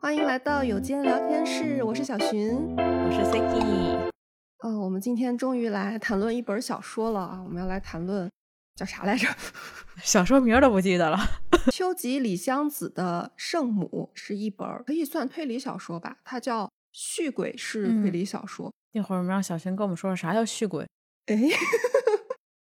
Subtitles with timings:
[0.00, 4.10] 欢迎来到有间聊天室，我是小寻，我是 Siki。
[4.60, 7.42] 哦，我们今天终于来谈论一本小说了啊！
[7.44, 8.30] 我们要来谈论
[8.74, 9.28] 叫啥来着？
[10.02, 11.18] 小说名都不记得了。
[11.72, 16.18] 秋吉里香子的《圣母》是一本可以算推理小说吧？
[16.24, 18.72] 它叫续鬼式推理小说。
[18.92, 20.86] 一会儿我们让小寻跟我们说说啥叫续鬼。
[21.26, 21.36] 哎，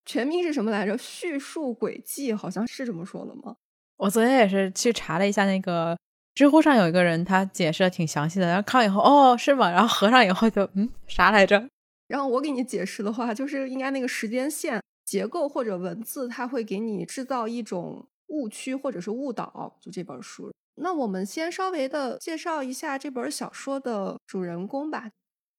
[0.05, 0.97] 全名是什么来着？
[0.99, 3.57] 叙述轨迹，好像是这么说的吗？
[3.97, 5.97] 我昨天也是去查了一下那个。
[6.35, 8.47] 知乎上有一个人，他解释的挺详细的。
[8.47, 9.71] 然后看完以后，哦，是吗？
[9.71, 11.63] 然后合上以后就，嗯，啥来着？
[12.09, 19.77] 然后我给你解释的话，就是应该那个时间线结构或者文字，它会给你制造一种误区或者是误导。
[19.79, 25.11] 就这本书，那我们先稍微的介绍一下这本小说的主人公吧。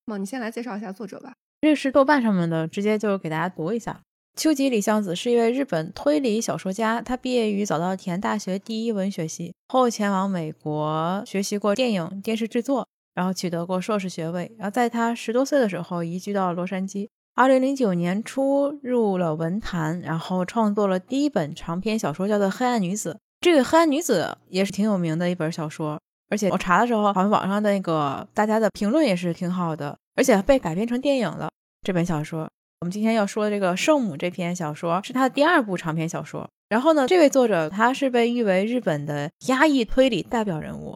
[0.07, 1.33] 那么你先来介绍一下作者吧。
[1.61, 4.01] 这是豆瓣上面的，直接就给大家读一下。
[4.35, 14.51] 秋吉里香子是一位日本推理小说家，他毕业于早稻田大学第一文学系，后前往美国学习过电影电视制作，然后取得过硕士学位。
[14.57, 17.07] 然后在他十多岁的时候移居到洛杉矶。
[17.35, 23.13] 二零零九年初入了文坛，然后创作了第一本长篇小说，叫做《黑暗女子》。
[23.39, 31.49] 这个《黑暗女子》也是挺有名的一本小说，而且我查的时候，好像网上的那个大家的评论也是挺好的，而且被改编成电影了。
[31.83, 32.49] 这本小说。
[32.83, 36.49] 我们今天要说的这个《圣母》这篇小说是他的第二部长篇小说。
[36.67, 40.93] 然后呢，这位作者他是被誉为日本的压抑推理代表人物。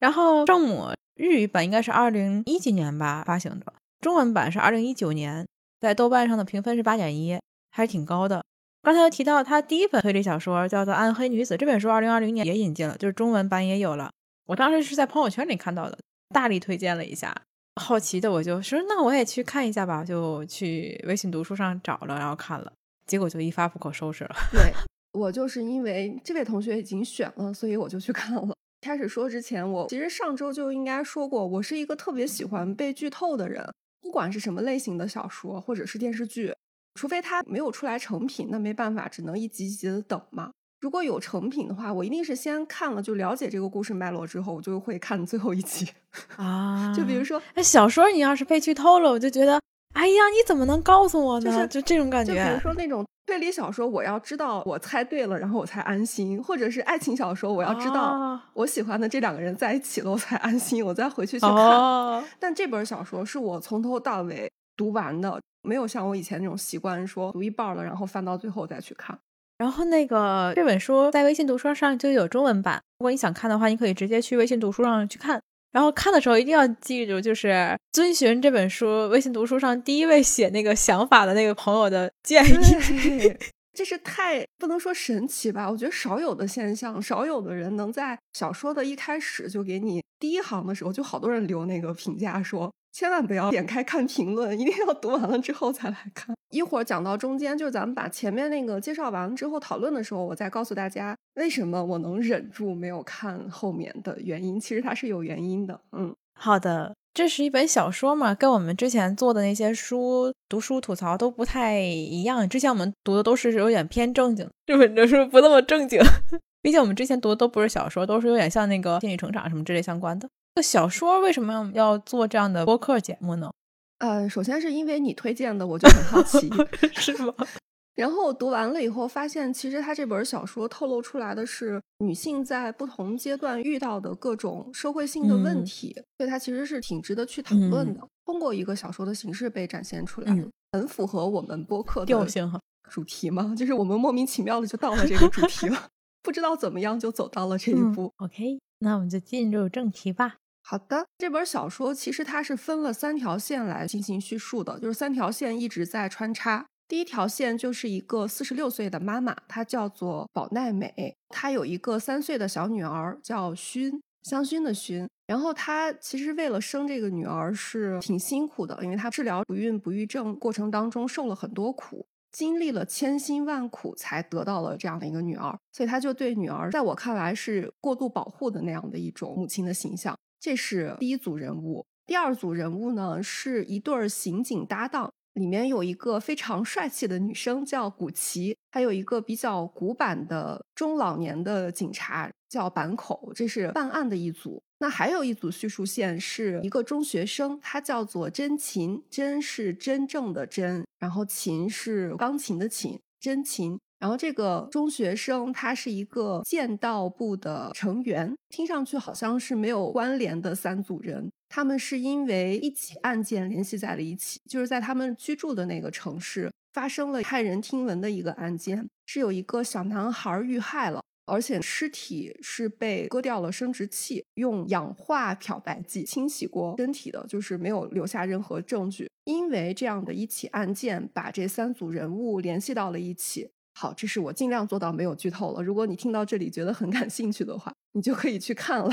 [0.00, 5.46] 然后《圣母》日语版应该是二零一几年吧发行的，中文版是二零一九年，
[5.80, 7.38] 在豆瓣上的评分是八点一，
[7.70, 8.42] 还是挺高的。
[8.82, 14.10] 刚才又提到他第一本推理小说叫做《暗黑女子》，这本书二零二零年也引进了，就是中文版也有了。
[14.46, 15.96] 我当时是在朋友圈里看到的，
[16.34, 17.32] 大力推荐了一下。
[17.80, 22.72] 好奇的我就说，那我也去看一下吧，就去微信读书上找了，然后看了，
[23.06, 24.34] 结果就一发不可收拾了。
[24.52, 24.72] 对
[25.12, 28.54] 我就是因为这位同学已经选了，所以我就去看了。
[28.80, 33.64] 开始说之前，我其实上周就应该说过，我是一个特别喜欢被剧透的人，
[34.00, 36.54] 不管是什么类型的小说或者是电视剧，
[36.94, 40.52] 除非它没有出来成品，那没办法，只能一集一集的等嘛。
[40.84, 45.88] 如果有成品的话，我一定是先看了就了解这个故事脉络之后，我就会看最后一集
[46.36, 46.92] 啊。
[46.94, 49.58] 就比如说，那小说你要是被剧透了，我就觉得，
[49.94, 51.66] 哎呀，你怎么能告诉我呢？
[51.68, 52.34] 就这种感觉。
[52.34, 62.24] 就比如说那种推理小说，我要知道我猜对了，然后我才安心；或者是爱情小说，我要知道我喜欢的这两个人在一起了，我才安心，我再回去去看。
[62.38, 69.18] 但这本小说是我从头到尾读完的，没有像我以前那种习惯，说读一半了，然后翻到最后再去看。
[69.56, 75.40] 然后那个这本书在微信读书上就有中文版，如果你想看的话，你可以直接去微信读书上去看。
[75.72, 83.34] 然后看的时候一定要记住，就是遵循这本书微信读书上第一位写那个想法的那个朋友的建议。
[83.76, 85.68] 这是太不能说神奇吧？
[85.68, 92.72] 我觉得少有的现象，少有的人能在小说的一开始就给你第一行的时候，就好多人留那个评价说。
[92.94, 96.32] 千万不要点开看评论，一定要读完了之后才来看。
[96.50, 104.60] 一会儿讲到中间，就是咱们把前面那个介绍完了之后讨论的时候，我再告诉大家为什么我能忍住没有看后面的原因。
[104.60, 105.80] 其实它是有原因的。
[105.90, 112.48] 嗯，好的，这是一本小说嘛，跟我们之前做的那些书读书吐槽都不太一样。
[112.48, 116.00] 之前我们读的都是有点偏正经，这本的书不那么正经。
[116.62, 120.28] 毕竟我们之前读的都不是小说，都是有点像那个心理成长什么之类相关的。
[120.54, 123.50] 这小说为什么要做这样的播客节目呢？
[123.98, 126.48] 呃，首先是因为你推荐的，我就很好奇，
[126.94, 127.34] 是吗？
[127.96, 138.00] 然后读完了以后，发现其实他这本小说透露出来的是女性在不同阶段遇到的各种社会性的问题，所以它其实是挺值得去讨论的。
[138.24, 140.32] 通过一个小说的形式被展现出来，
[140.72, 145.88] 很符合我们播客 的调性哈主题嘛，就是我们莫名其妙的就到了这个主题了，
[146.22, 148.12] 不知道怎么样就走到了这一步。
[148.18, 150.36] OK，那我们就进入正题吧。
[150.66, 156.64] 好的，这本小说其实它是分了三条线来进行叙述的，就是三条线一直在穿插。
[156.88, 165.06] 第一条线就是一个四十六岁的妈妈，她叫做宝奈美，她有一个三岁的小女儿叫薰，香薰的薰。
[165.26, 180.16] 然后她其实为了生这个女儿是挺辛苦的，因为她治疗不孕不育症过程当中受了很多苦，经历了千辛万苦才得到了这样的一个女儿，所以她就对女儿，在我看来是过度保护的那样的一种母亲的形象。
[180.44, 194.62] 这是第一组人物，第二组人物呢是一对儿刑警搭档，里面有一个非常帅气的女生叫古奇，还有一个比较古板的中老年的警察叫坂口，这是办案的一组。
[194.80, 203.80] 那还有一组叙述线是一个中学生，他叫做真琴，真是真正的真，然后琴是钢琴的琴，真琴。
[203.98, 221.00] 然后这个中学生他是一个剑道部的成员，听上去好像是没有关联的三组人，他们是因为一起案件联系在了一起，就是在他们居住的那个城市发生了骇人听闻的一个案件，是有一个小男孩遇害了。
[221.26, 229.08] 而且尸体是被割掉了生殖器，用氧化漂白剂清洗过身体的，就是没有留下任何证据。
[229.24, 233.48] 因为这样的一起案件，把这三组人物联系到了一起。
[233.76, 235.62] 好，这是我尽量做到没有剧透了。
[235.62, 238.88] 如果你听到这里觉得很感兴趣的话，你就可以去看了。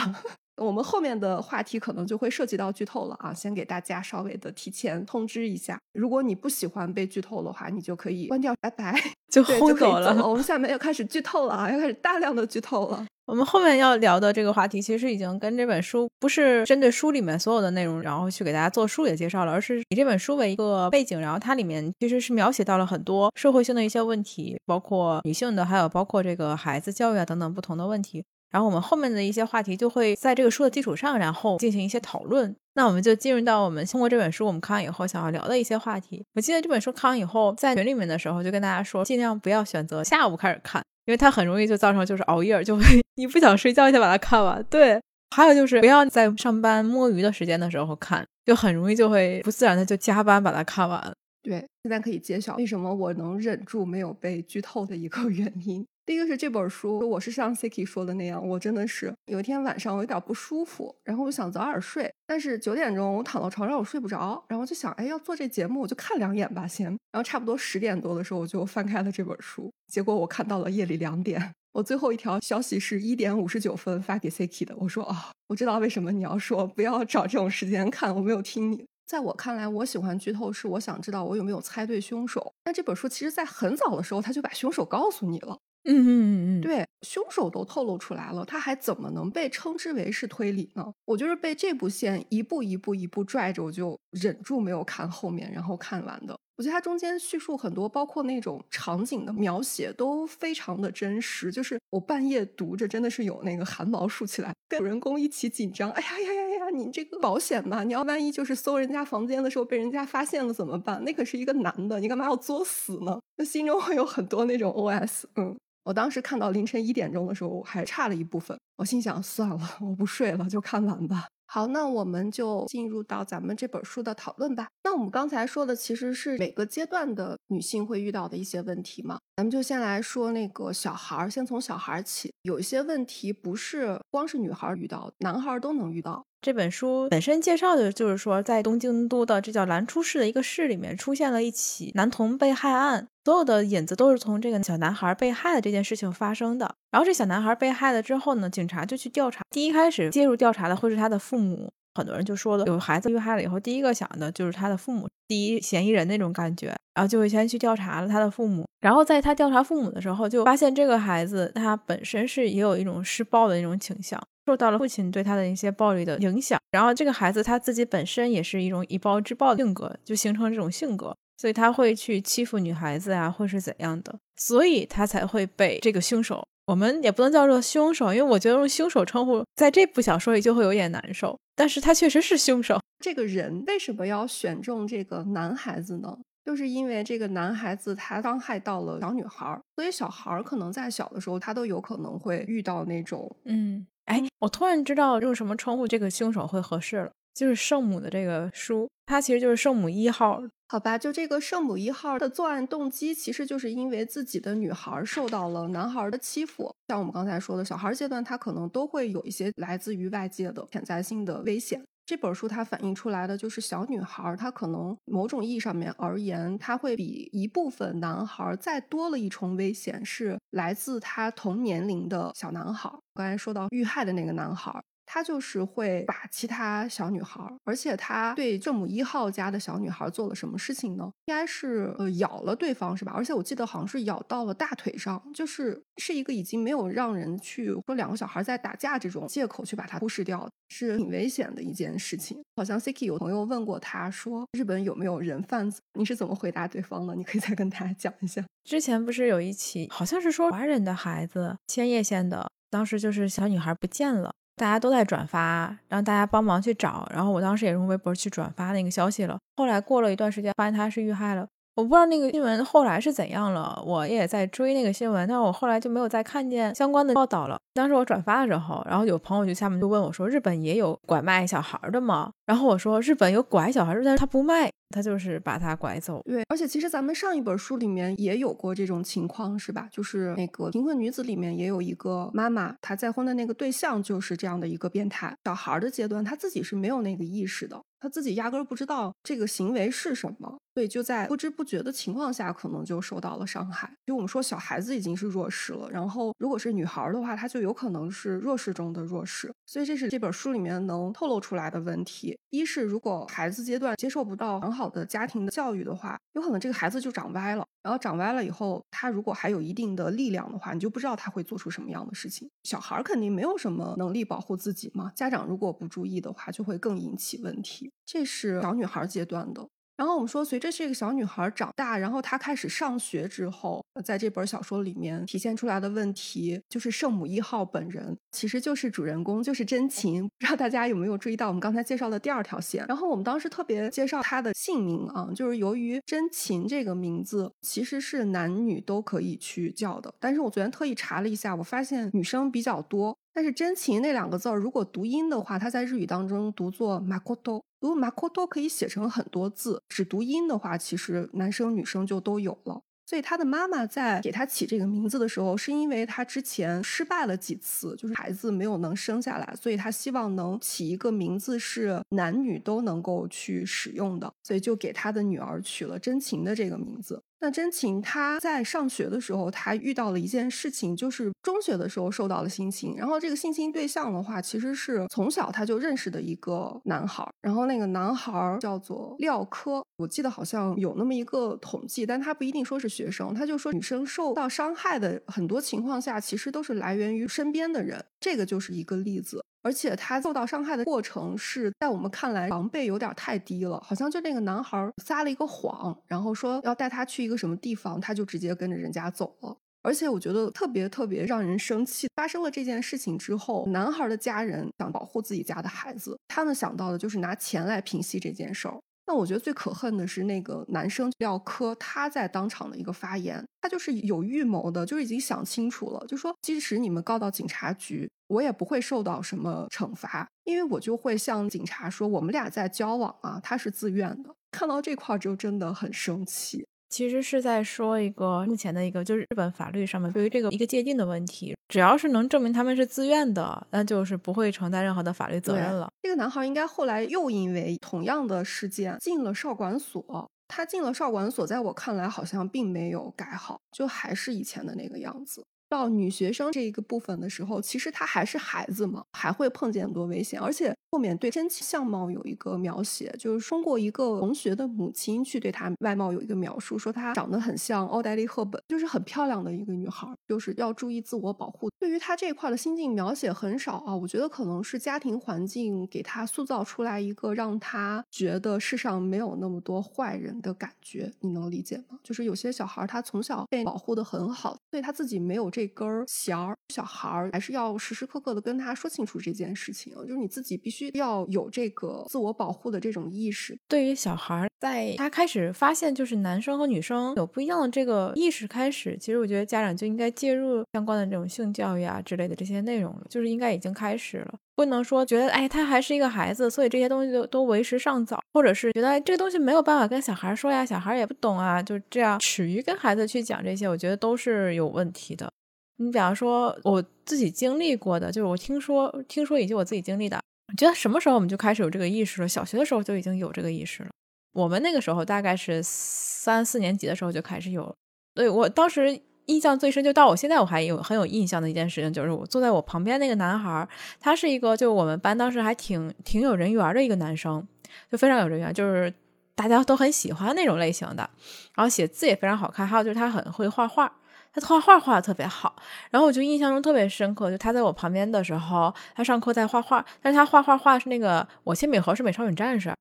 [0.62, 5.80] 我们后面的话题可能就会涉及到剧透了啊，先给大家稍微的提前通知一下。
[5.94, 8.96] 如果你不喜欢被剧透的话，你就可以关掉，拜拜，
[9.30, 10.28] 就 轰走了。
[10.28, 13.06] 我 们下面要开始剧透了啊，要开始大量的剧透了。
[13.26, 28.22] 我们后面要聊的这个话题，其实已经跟这本书不是针对书里面所有的内容，然后去给大家做书也介绍了，而是以这本书为一个背景，然后它里面其实是描写到了很多社会性的一些问题，包括女性的，还有包括这个孩子教育啊等等不同的问题。
[28.52, 32.54] 然后我们后面的一些话题就会在这个书的基础上，然后进行一些讨论。
[32.74, 36.24] 那我们就进入到我们通过这本书，我们看完以后想要聊的一些话题。
[36.36, 42.84] 我记得这本书看完以后，在群里面的时候就跟大家说，尽量不要选择下午开始看，因为它很容易就造成就是熬夜，就会
[43.16, 44.64] 你不想睡觉就把它看完。
[44.70, 45.02] 对，
[45.36, 51.14] 还有就是不要在上班摸鱼的时间的时候看，就很容易就会不自然的就加班把它看完。
[51.44, 55.86] 对，现在可以揭晓为什么我能忍住没有被剧透的一个原因。
[56.12, 78.84] 第一个是这本书，我是像 Siki 说的那样，我真的是有一天晚上我有点不舒服，然后我想早点睡，但是九点钟我躺到床上我睡不着，然后就想，哎，要做这节目我就看两眼吧先，然后差不多十点多的时候我就翻开了这本书，结果我看到了夜里两点， 我最后一条消息是一点五十九分发给 Siki 的，我说啊，我知道为什么你要说不要找这种时间看，我没有听你。
[79.08, 85.58] 在我看来，我喜欢剧透是我想知道我有没有猜对凶手，但这本书其实在很早的时候他就把凶手告诉你了。
[85.86, 90.94] 嗯嗯嗯嗯，对，凶手都透露出来了，他还怎么能被称之为是推理呢？
[91.06, 96.38] 我就是被这部线一步一步一步拽着，我就忍住没有看后面，然后看完的。
[96.58, 101.52] 我觉得它中间叙述很多，包括那种场景的描写都非常的真实。
[101.52, 105.90] 就是我半夜读着，真的是有那个汗毛竖起来，跟主人公一起紧张。
[105.92, 106.70] 哎呀呀呀呀！
[106.72, 111.04] 你这个保险嘛，你要万一就是搜人家房间的时候被人家发现了怎么办？
[111.04, 113.20] 那可是一个男的，你干嘛要作死呢？
[113.38, 115.58] 那心中会有很多那种 OS，嗯。
[115.84, 118.58] 我当时看到凌晨一点钟的时候，我还差了一部分。
[118.78, 121.28] 我心想，算了，我不睡了，就看完吧。
[121.48, 124.68] 好，那我们就进入到咱们这本书的讨论吧。
[124.84, 129.20] 那我们刚才说的其实是每个阶段的女性会遇到的一些问题嘛。
[129.36, 132.32] 咱们就先来说那个小孩儿，先从小孩儿起。
[132.44, 136.24] 有一些问题不是光是女孩遇到，男孩都能遇到。
[136.42, 146.74] 这本书本身介绍的就是说，在东京都的这叫兰出市的一个市里面，出现了一起男童被害案，所有的引子都是从这个小男孩被害的这件事情发生的。
[146.90, 149.44] 然后这小男孩被害了之后呢，警察就去调查。
[149.52, 158.66] 第一开始介入调查的会是他的父母，很多人就说了，有孩子遇害了以后，第一个想的就是他的父母，第一嫌疑人那种感觉，然后就会先去调查了他的父母。
[158.80, 164.22] 然后在他调查父母的时候，就发现这个孩子他本身是也有一种施暴的那种倾向。
[164.48, 182.80] 受到了父亲对他的一些暴力的影响，然后这个孩子他自己本身也是一种以暴制暴的性格，就形成这种性格，所以他会去欺负女孩子啊，或是怎样的，所以他才会被这个凶手，我们也不能叫做凶手，因为我觉得用凶手称呼在这部小说里就会有点难受，但是他确实是凶手。
[183.02, 186.18] 这个人为什么要选中这个男孩子呢？
[186.44, 193.86] 就是因为这个男孩子他伤害到了小女孩，所以小孩可能在小的时候他都有可能会遇到那种嗯。
[194.06, 200.98] 哎，我突然知道用什么称呼这个凶手会合适了，就是圣母的这个书，它其实就是圣母一号，好吧？
[200.98, 206.74] 就这个圣母一号的作案动机，其实就是因为自己的女孩受到了男孩的欺负。
[206.88, 211.84] 像我们刚才说的，小孩阶段他可能都会有一些来自于外界的潜在性的危险。
[212.04, 222.92] 这本书它反映出来的就是小女孩，她可能某种意义上面而言，她会比一部分男孩再多了一重危险，是来自她同年龄的小男孩。
[223.14, 224.84] 刚才说到遇害的那个男孩。
[225.14, 231.04] 他就是会把其他小女孩，而且他对圣母一号家的小女孩做了什么事情呢？
[231.26, 233.12] 应该是呃咬了对方是吧？
[233.14, 242.42] 而且我记得好像是咬到了大腿上，就是是一个已经没有让人去说两个小孩在打架这种借口去把它忽视掉，是挺危险的一件事情。
[242.56, 245.82] 好像 Siki 有朋友问过他说日本有没有人贩子？
[246.00, 247.14] 你是怎么回答对方的？
[247.16, 248.42] 你可以再跟大家讲一下。
[248.64, 254.34] 之前不是有一起好像是说华人的孩子千叶县的，当时就是小女孩不见了。
[254.56, 257.08] 大家都在转发，让大家帮忙去找。
[257.14, 259.38] 然后我当时也用微博去转发那个消息了。
[259.58, 261.48] 后来过了一段时间，发现他是遇害了。
[261.76, 267.58] 我不知道那个新闻后来是怎样了，我也在追那个新闻，但是我后来就没有再看见相关的报道了。
[267.74, 279.88] 当时我转发的时候，然后有朋友就下面就问我说：“日本也有拐卖小孩的吗？”然后我说：“日本有拐小孩，但是他不卖，他就是把他拐走。”对，而且其实咱们上一本书里面也有过这种情况，是吧？
[279.92, 285.34] 就是那个贫困女子里面也有一个妈妈，她再婚的那个对象就是这样的一个变态。
[285.46, 287.82] 小孩的阶段，他自己是没有那个意识的。
[288.00, 293.88] 他自己压根儿不知道这个行为是什么，所以就在不知不觉的情况下，可能就受到了伤害。
[294.08, 299.54] 就我们说，小孩子已经是弱势了，然后如果是女孩的话，她就有可能是弱势中的弱势。
[299.68, 302.36] 所以这是这本书里面能透露出来的问题。
[302.50, 307.64] 一是如果孩子阶段接受不到很好好的家庭的教育的话，有可能这个孩子就长歪了。
[307.84, 312.50] 然后长歪了以后，他如果还有一定的力量的话，你就不知道他会做出什么样的事情。
[312.64, 317.92] 小孩肯定没有什么能力保护自己嘛，家长如果不注意的话，就会更引起问题。
[318.04, 319.70] 这是小女孩阶段的。
[320.02, 330.28] 然后我们说，随着这个小女孩长大，然后她开始上学之后，在这本小说里面体现出来的问题，就是圣母一号本人其实就是主人公，就是真情。
[330.40, 332.84] 不知道大家有没有注意到我们刚才介绍的第二条线？
[332.88, 343.16] 然后我们当时特别介绍她的姓名啊，就是由于真情这个名字其实是男女都可以去叫的，但是我昨天特意查了一下，我发现女生比较多。
[343.34, 352.82] 但是真情那两个字儿，如果读音的话，它在日语当中读作 makoto，读 makoto 可以写成很多字，只读音的话，其实男生女生就都有了。
[353.06, 367.22] 所以他的妈妈在给他起这个名字的时候，是因为他之前失败了几次，就是孩子没有能生下来，所以他希望能起一个名字是男女都能够去使用的，所以就给他的女儿取了真情的这个名字。
[367.42, 389.44] 那真情他在上学的时候，他遇到了一件事情，就是中学的时候受到了性侵，然后这个性侵对象的话，其实是从小他就认识的一个男孩，然后那个男孩叫做廖科，我记得好像有那么一个统计，但他不一定说是学生，他就说女生受到伤害的很多情况下，其实都是来源于身边的人，这个就是一个例子。
[389.64, 399.56] 而且他受到伤害的过程是在我们看来防备有点太低了，好像就那个男孩撒了一个谎，然后说要带他去一个什么地方，他就直接跟着人家走了。
[399.84, 402.08] 而且我觉得特别特别让人生气。
[402.16, 408.80] 发生了这件事情之后，男孩的家人想保护自己家的孩子，他们想到的就是拿钱来平息这件事儿。
[409.08, 424.34] 那我觉得最可恨的是那个男生廖科，他在当场的一个发言，他就是有预谋的，就是已经想清楚了，就说即使你们告到警察局，我也不会受到什么惩罚，因为我就会向警察说我们俩在交往啊，他是自愿的。
[424.52, 426.66] 看到这块就真的很生气。
[426.90, 431.56] 其实是在说一个目前的一个，就是日本法律上面对于这个一个界定的问题。
[431.70, 435.90] 只要是能证明他们是自愿的，那就是不会承担任何的法律责任了。
[436.02, 440.30] 这个男孩应该后来又因为同样的事件进了少管所。
[440.54, 445.46] 他进了少管所，在我看来好像并没有改好，就还是以前的那个样子。
[445.72, 450.38] 到女学生这一个部分的时候，其实她还是孩子嘛，还会碰见很多危险。
[450.38, 461.70] 而且后面对真气相貌有一个描写，就是通过一个同学的母亲去对她外貌有一个描述，说她长得很像奥黛丽·赫本，就是很漂亮的一个女孩，就是要注意自我保护。
[461.80, 471.10] 对于她这一块的心境描写很少啊，我觉得可能是家庭环境给她塑造出来一个让她觉得世上没有那么多坏人的感觉。
[471.22, 471.98] 你能理解吗？
[472.04, 475.61] 就是有些小孩他从小被保护的很好，所以他自己没有这。
[475.62, 483.56] 这根弦儿，小孩儿还是要时时刻刻的跟他说清楚这件事情，就是你自己必须要有这个自我保护的这种意识。
[483.68, 505.32] 对于小孩，在他开始发现就是男生和女生有不一样的这个意识开始，其实我觉得家长就应该介入相关的这种性教育啊之类的这些内容了，就是应该已经开始了，不能说觉得哎他还是一个孩子，所以这些东西都都为时尚早，或者是觉得这个东西没有办法跟小孩说呀，小孩也不懂啊，就这样耻于跟孩子去讲这些，我觉得都是有问题的。
[505.78, 512.28] 你比方说，我自己经历过的，就是我听说听说以及我自己经历的，我觉得什么时候我们就开始有这个意识了？
[512.28, 513.90] 小学的时候就已经有这个意识了。
[514.34, 517.74] 我们那个时候大概是三四年级的时候就开始有了。
[518.14, 523.68] 对我当时印象最深，就到我现在我还有很有印象的一件事情，就是我坐在我旁边那个男孩，
[524.00, 527.46] 他是一个就我们班当时还挺挺有人缘的一个男生，
[527.92, 528.94] 就非常有人缘，就是
[529.36, 531.10] 大家都很喜欢那种类型的。
[531.56, 533.94] 然后写字也非常好看，还有就是他很会画画。
[534.34, 535.56] 他画画画的特别好，
[535.90, 542.74] 然后我就印象中特别深刻，就他在我旁边的时候，他上课在画画，但是他画画画是那个我铅笔盒是美少女战士，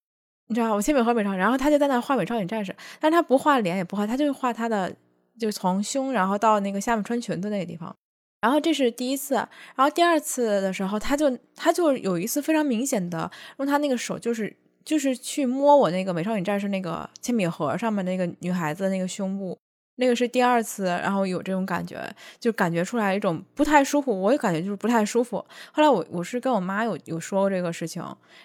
[0.49, 4.95] 你知道我铅笔盒美少，然后他就在那画美少女战士，但是他不画脸也不画，他就画他的，
[5.39, 7.95] 就从胸然后到那个下面穿裙子那个地方，
[8.41, 19.59] 然后这是第一次，然后第二次的时候，他就他就有一次非常明显的用他那个手就是就是去摸我那个美少女战士那个铅笔盒上面那个女孩子的那个胸部，
[20.01, 22.03] 那个是第二次，然后有这种感觉，
[22.41, 25.37] 就感觉出来一种不太舒服，我也感觉就是不太舒服。
[25.71, 28.03] 后来我我是跟我妈有有说过这个事情，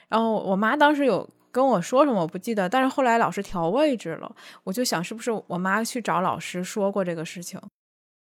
[0.10, 7.60] 然后我妈当时有跟我说什么我不记得，但是后来老师调位置了，我就想是不是我妈去找老师说过这个事情，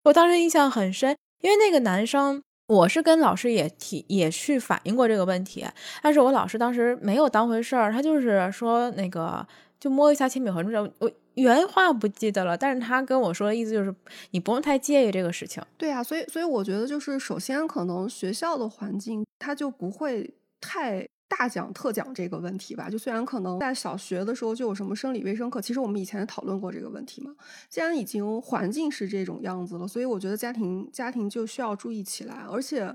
[0.05, 2.43] 我当时印象很深，因为那个男生。
[2.67, 5.67] 我是跟老师也提也去反映过这个问题，
[6.03, 9.47] 但是我老师当时没有当回事儿，他就是说那个
[9.79, 13.95] 就摸一下铅笔盒什么我原话不记得了，但是他跟我说的意思就是
[14.31, 15.63] 你不用太介意这个事情。
[15.77, 21.07] 对啊，所以所以我觉得就是首先可能学校的环境他就不会太。
[21.27, 27.35] 大讲特讲这个问题吧，就虽然可能在小学的时候就有什么生理卫生课，其实我们以前讨论过这个问题嘛。
[27.69, 32.95] 既然已经环境是这种样子了，所以我觉得家庭家庭就需要注意起来，而且。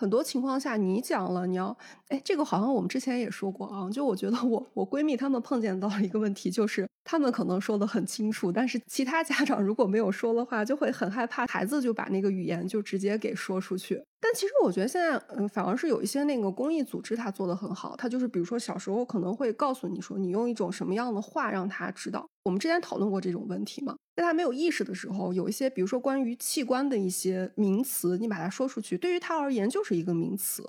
[0.00, 1.76] 很多情况下，你讲了，你要，
[2.08, 3.90] 哎，这个好像我们之前也说过啊。
[3.90, 14.02] 就我觉得，我我闺蜜她们碰见到了一个问题，就是她们可能说的很清楚，但是其他家长如果没有说的话，就会很害怕孩子就把那个语言就直接给说出去。
[14.22, 17.94] 但其实我觉得现在，嗯，反而是有一些那个公益组织，他做的很好。
[17.94, 22.26] 他就是比如说小时候可能会告诉你说，你用一种什么样的话让他知道。
[22.44, 23.94] 我们之前讨论过这种问题嘛？
[24.20, 30.62] 在他没有意识的时候，有一些比如说关于器官的一些名词，你把它说出去，对于他而言就是一个名词。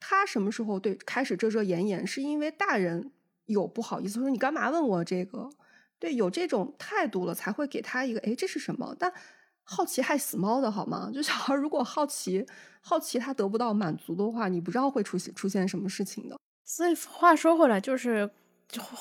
[0.00, 3.12] 他什么时候对开始遮遮掩掩，是因为大人
[3.46, 5.48] 有不好意思说你干嘛问我这个？
[6.00, 8.96] 对，有这种态度了才会给他一个哎这是什么？
[8.98, 9.12] 但
[9.62, 11.10] 好奇害死猫的好吗？
[11.14, 12.44] 就小孩如果好奇
[12.80, 16.36] 好奇他得不到满足的话，你不知道会出现出现什么事情的。
[16.64, 18.28] 所以话说回来就是。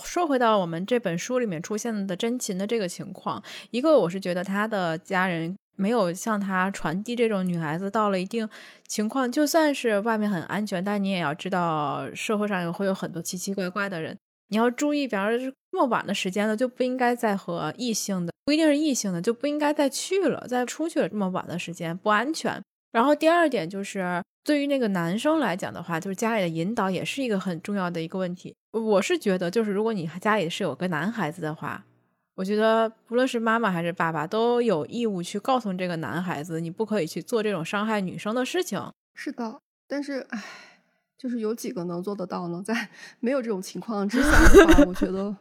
[0.04, 8.48] 说回到我们这本书里面出现的真情的这个情况，一个我是觉得他的家人没有向他传递这种女孩子到了一定
[8.88, 15.08] 情况，就算是外面很安全，但你也要知道社会上也会有很多奇奇怪怪的人，你要注意。
[15.08, 21.10] 比方说这么晚的时间了，就不应该再和异性的，不一定是异性的，就不应该再去了，再出去了。
[21.10, 22.62] 这么晚的时间不安全。
[22.98, 28.56] 然后第二点就是，对于那个男生来讲的话，就是家里的引导也是一个很重要的一个问题。
[28.72, 31.86] 我是觉得，就是如果你家里是有个男孩子的话，
[32.34, 38.82] 我觉得不论是妈妈还是爸爸都有义务去告诉这个男孩子，你不可以去做这种伤害女生的事情。
[39.14, 40.44] 是的，但是唉，
[41.20, 42.64] 就是有几个能做得到呢？
[42.66, 42.90] 在
[43.22, 45.36] 没有这种情况之下的话，我觉得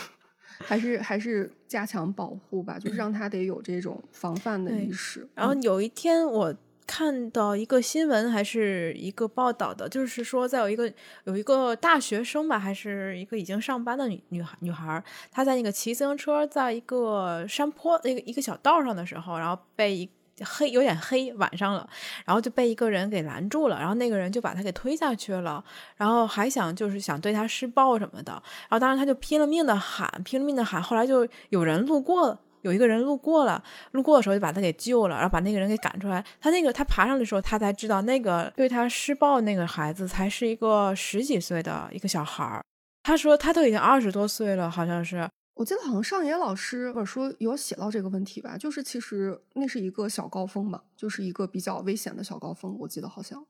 [0.64, 5.28] 还是还是加强保护吧，就是让他得有这种防范的意识。
[5.34, 6.54] 然后有一天我。
[6.86, 10.92] 看到一个新闻还是一个报道的，就是说，在有一个
[11.24, 20.10] 有一个大学生吧，还是一个已经上班的女女孩女孩，她在那个骑自行车，在一个山坡那个一个小道上的时候，然后被一
[20.44, 21.88] 黑有点黑晚上了，
[22.24, 25.64] 然后就被一个人给拦住了，然后那个人就把他给推下去了，
[25.96, 32.38] 然后还想就是想对他施暴什么的，然后当时他就拼了命的喊，拼了命的喊，后来就有人路过。
[32.62, 36.24] 有一个人路过了，路过的时候就把他给救了，然后把那个人给赶出来。
[36.40, 42.64] 他那个他爬上的时候，他才知道那个对他施暴那个孩子才是一个十几岁的一个小孩儿。
[43.02, 45.28] 他说他都已经二十多岁了，好像是。
[45.54, 52.74] 我记得好像上野老师本书有写到这个问题吧，就是其实那是一个小高峰嘛，就是一个比较危险的小高峰。
[52.80, 53.44] 我记得好像。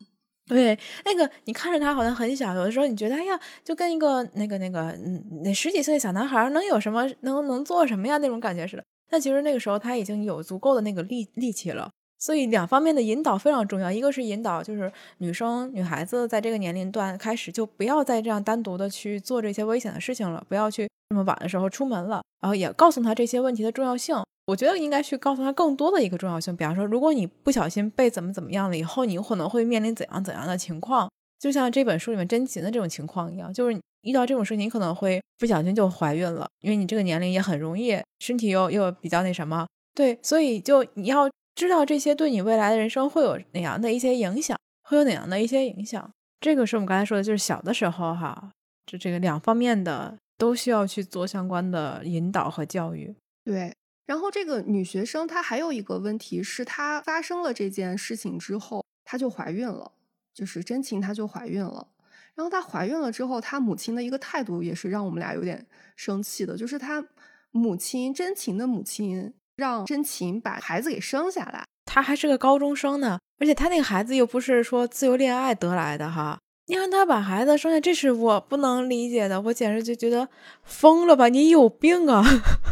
[0.48, 8.84] 对，那个你看着他好像很小，有的时候你觉得哎呀，就跟一个那个那个嗯那十几岁的小男孩能有什么能能做什么呀那种感觉似的。
[9.12, 13.92] 但其实那个时候他已经有足够的那个力力气了，所以两方面的引导非常重要。
[13.92, 22.22] 一个是引导，就是女生、女孩子在这个年龄段开始就不要再这样单独的去做这些危险的事情了，不要去这么晚的时候出门了。
[22.40, 24.16] 然后也告诉他这些问题的重要性。
[24.46, 31.08] 我觉得应该去告诉他更多的一个重要性，比方说，如果你不小心被怎么怎么样了以后，你可能会面临怎样怎样的情况。
[31.38, 46.10] 就像这本书里面真情的这种情况一样，就是遇到这种事情，你可能会不小心就怀孕了，因为你这个年龄也很容易，身体又又比较那什么，对，所以就你要知道这些对你未来的人生会有哪样的一些影响，会有哪样的一些影响。
[46.40, 48.50] 这个是我们刚才说的，就是小的时候哈，
[48.86, 53.14] 就这个两方面的都需要去做相关的引导和教育。
[53.44, 53.72] 对，
[54.06, 59.92] 然后这个女学生她还有一个问题是，她发生了这件事情之后，她就怀孕了。
[60.34, 61.88] 就是真情，她就怀孕了。
[62.34, 65.66] 然后她怀孕了之后，她母亲的一个态度也是让我们俩有点
[65.96, 66.56] 生气的。
[66.56, 67.04] 就是她
[67.50, 76.38] 母亲真情的母亲让真情把孩子给生下来，她还是个高中生呢，而且她那个孩子又不是说自由恋爱得来的哈。
[76.66, 80.28] 你让她把孩子生下，这是我不能理解的，我简直就觉得
[80.62, 81.28] 疯了吧！
[81.28, 82.24] 你有病啊！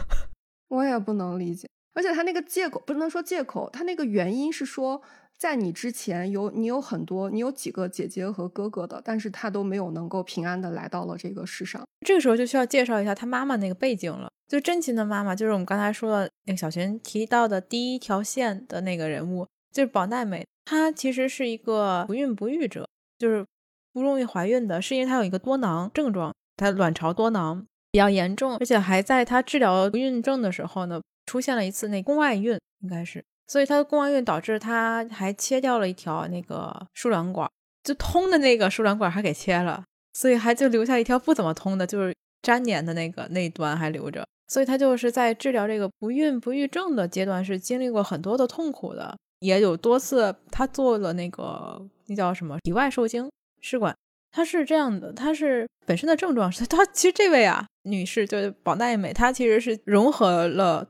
[0.68, 1.68] 我也不能理解。
[1.92, 5.02] 而且她那个借口不能说借口，她那个原因是说。
[5.40, 11.82] 在你之前有你有很多，你有几个姐姐和哥哥的，但是他都没有能够平安的来到了这个世上。
[12.06, 14.28] 这个时候就需要介绍一下他妈妈那个背景了。
[14.46, 20.44] 就真琴的妈妈，就是我们刚才说的那个小寻提到的第一条线的那个人物，就是宝奈美。
[20.66, 22.86] 她其实是一个不孕不育者，
[23.18, 23.46] 就是
[23.94, 33.24] 不容易怀孕的，是因为她有一个多囊症状，她卵巢多囊比较严重，而且还在她治疗不孕症的时候呢，出现了一次那宫外孕，应该是。
[33.50, 37.50] 所以她的宫外孕导致她还切掉了一条那个输卵管，
[37.82, 39.82] 就通的那个输卵管还给切了，
[40.12, 44.24] 所以还就留下一条不怎么通的，就是粘连的那个那一端还留着。
[44.46, 53.28] 所以她就是在治疗这个不孕不育症的阶段是经历过很多的痛苦的，也有多次她做了那个那叫什么体外受精
[53.60, 53.92] 试管。
[54.30, 60.86] 她是这样的，她是本身的症状是她其实这位啊女士就是宝奈美，她其实是融合了。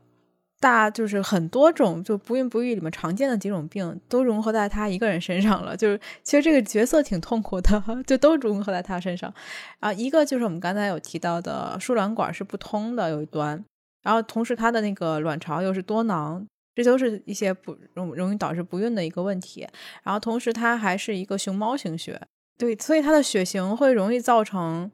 [0.61, 5.75] 大就是很多种，就不孕不育里面常见的几种病都融合在他一个人身上了。
[5.75, 9.33] 就是其实这个角色挺痛苦的，就都融合在他身上。
[9.79, 13.65] 啊，一个就是我们刚才有提到的输卵管是不通的有一端，
[14.03, 19.67] 然后同时他的那个卵巢又是多囊，这都是一些不容容易导致不孕的一个问题。
[20.03, 22.21] 然后同时他还是一个熊猫型血，
[22.59, 24.91] 对，所以他的血型会容易造成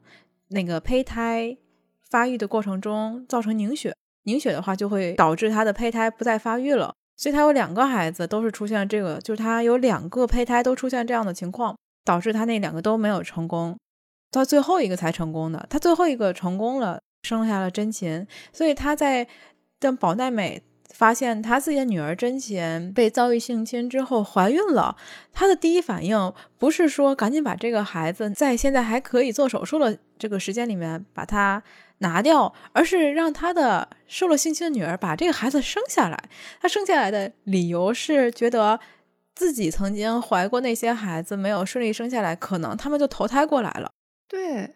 [0.47, 1.57] 那个胚胎
[2.09, 3.93] 发育的过程中造成凝血。
[4.27, 13.77] 凝血的话，就会导致他的胚胎不再发育了，所以他有两个孩子都是出现这个，就是他有两个胚胎都出现这样的情况，导致他那两个都没有成功，
[14.29, 15.65] 到最后一个才成功的。
[15.69, 19.25] 他最后一个成功了，生下了真琴，所以他在
[19.79, 20.61] 当宝奈美
[20.93, 24.97] 发现他自己的女儿真琴被遭遇性侵之后怀孕了，
[25.31, 31.63] 他的第一反应不是说赶紧把这个孩子在现在还可以做手术的这个时间里面把他。
[31.99, 36.29] 拿掉，而是让他的受了性侵的女儿把这个孩子生下来。
[36.61, 38.79] 他生下来的理由是觉得
[39.35, 43.91] 自己曾经怀过那些孩子没有顺利生下来，可能他们就投胎过来了。
[44.27, 44.75] 对，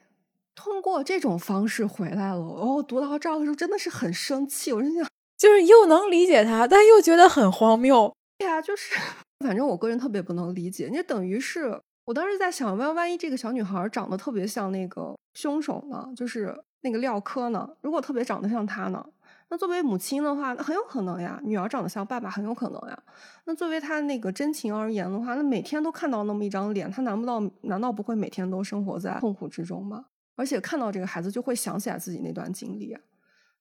[0.55, 2.39] 通过这种方式回来了。
[2.39, 5.07] 哦，读到这儿的时候真的是很生气，我真想，
[5.37, 8.13] 就是又能理解他，但又觉得很荒谬。
[8.37, 8.95] 对呀，就是
[9.45, 16.11] 反正我个人特别不能理解，那等于是我当时在想，万万一这个小女孩长得特别像那个凶手呢？
[16.15, 16.63] 就是。
[16.83, 17.69] 那个廖科呢？
[17.81, 19.05] 如果特别长得像他呢？
[19.49, 21.39] 那作为母亲的话，那很有可能呀。
[21.43, 23.03] 女儿长得像爸爸，很有可能呀。
[23.45, 30.05] 那作为他那个真情而言的话，那每天都看到那么一张脸，他难不到难道不会每天都生活在痛苦之中吗？
[30.35, 32.97] 而且看到这个孩子就会想起来自己那段经历。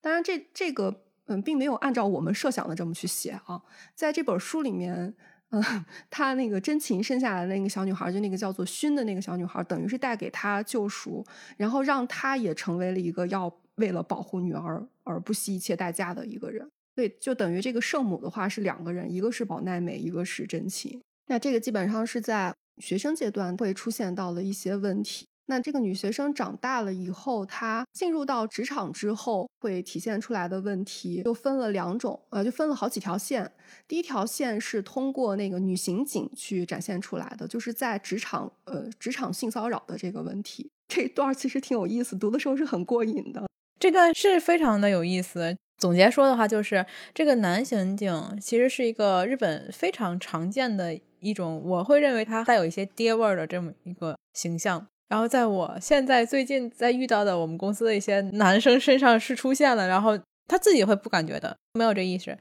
[0.00, 3.60] 当然，这这个嗯，并没有按照我们设想的这么去写啊。
[3.94, 5.14] 在这本书里面。
[5.50, 5.62] 嗯，
[6.08, 11.24] 他那个真情生下来的那个小女孩，就那个叫做熏的那个小女孩，等于是带给他救赎，
[11.56, 16.70] 然后让他也成为了一个要为了保护女儿而不惜一切代价的一个人。
[16.94, 21.00] 对，就等于这个圣母的话是两个人，一个是宝奈美，一个是真情。
[21.26, 25.26] 那这个基本上是在学生阶段会出现到的一些问题。
[25.50, 33.50] 那这个女学生长大了以后，她进入到职场之后，会体现出来的问题就分了两种，呃，就分了好几条线。
[33.88, 40.70] 第一条线是通过那个女刑警去展现出来的，就是在职场，呃，职场性骚扰的这个问题。
[40.86, 43.44] 这段其实挺有意思，读的时候是很过瘾的。
[43.80, 45.56] 这段是非常的有意思。
[45.78, 54.86] 总结说的话就是，这个男刑警其实是一个日本非常常见的一种，我会认为他带有一些爹味儿的这么一个形象。
[55.10, 62.38] 然后在我现在最近在遇到的我们公司的一些男生身上是出现了，然后他自己会不感觉的，没有这意识。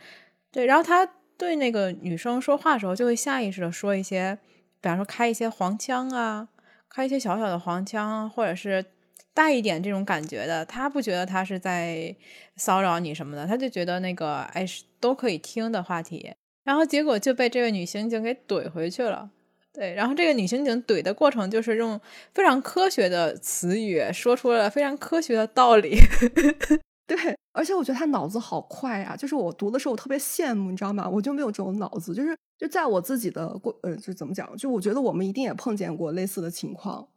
[0.51, 1.03] 对，然后他
[1.36, 4.38] 对那个女生说话的时候，就会下意识的说一些，
[4.79, 6.47] 比方说开一些黄腔啊，
[6.88, 8.86] 开一些小小的黄腔，或者是
[9.34, 10.63] 带一点这种感觉的。
[10.63, 12.15] 他不觉得他是在
[12.55, 14.63] 骚扰你什么的，他就觉得那个哎
[14.99, 16.32] 都可以听的话题，
[16.63, 19.32] 然后结果就被这位女刑警给怼回去了。
[19.71, 21.99] 对，然后这个女刑警怼的过程就是用
[22.34, 25.95] 非常科学的词语说出了非常科学的道理。
[27.05, 27.17] 对，
[27.53, 31.10] 而且我觉得他脑子好快呀，就是我读的时候我特别羡慕，你知道吗？
[31.10, 34.55] 我就没有这种脑子，就是就在我自己的过呃，就怎么讲？
[34.58, 37.08] 就我觉得我们一定也碰见过类似的情况，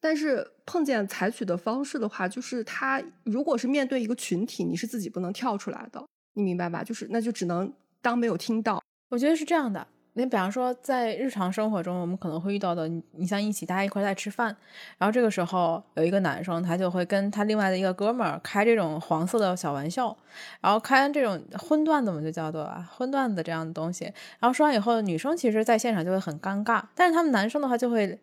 [0.00, 6.84] 但是碰见采取的方式的话，就是他如果是面对一个群体，你是自己不能跳出来的，你明白吧？
[6.84, 8.80] 就是那就只能当没有听到。
[9.08, 9.86] 我觉得是这样的。
[10.14, 14.54] 你比方说，在日常生活中，我们可能会遇到的，你像一起大家一块在吃饭，
[14.98, 20.16] 然后这个时候有一个男生，他就会跟他另外的一个哥们儿开这种黄色的小玩笑，
[20.60, 24.04] 然后开这种荤段子，我们就叫做荤段子这样的东西。
[24.38, 28.18] 然后说完以后，女生其实在现场就会很尴尬，但是他们男生的话就会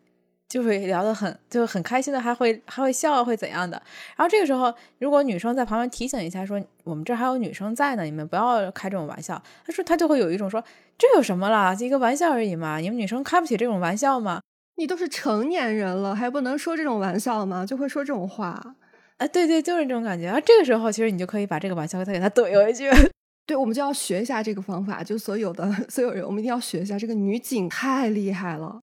[0.48, 3.80] 就会聊得很就很开心的，还会还会笑，会怎样的？
[4.16, 9.40] 然后这个时候，如果女生在旁边提醒一下，说我们这还有女生在呢，你们不要开这种玩笑。
[9.66, 10.62] 他说他就会有一种说
[10.96, 14.40] 这有什么啦，一个玩笑而已嘛，你们女生开不起这种玩笑吗？
[14.76, 17.66] 你都是成年人了，还不能说这种玩笑吗？
[17.66, 18.74] 就会说这种话。
[19.18, 20.28] 啊，对对，就是这种感觉。
[20.28, 22.88] 啊这个时候，其实你就可以把这个玩笑再给他怼回去。
[23.44, 26.96] 对，我们就要学一下这个方法，就所有的 所有人，我们一定要学一下。
[26.96, 28.78] 这个女警太厉害了。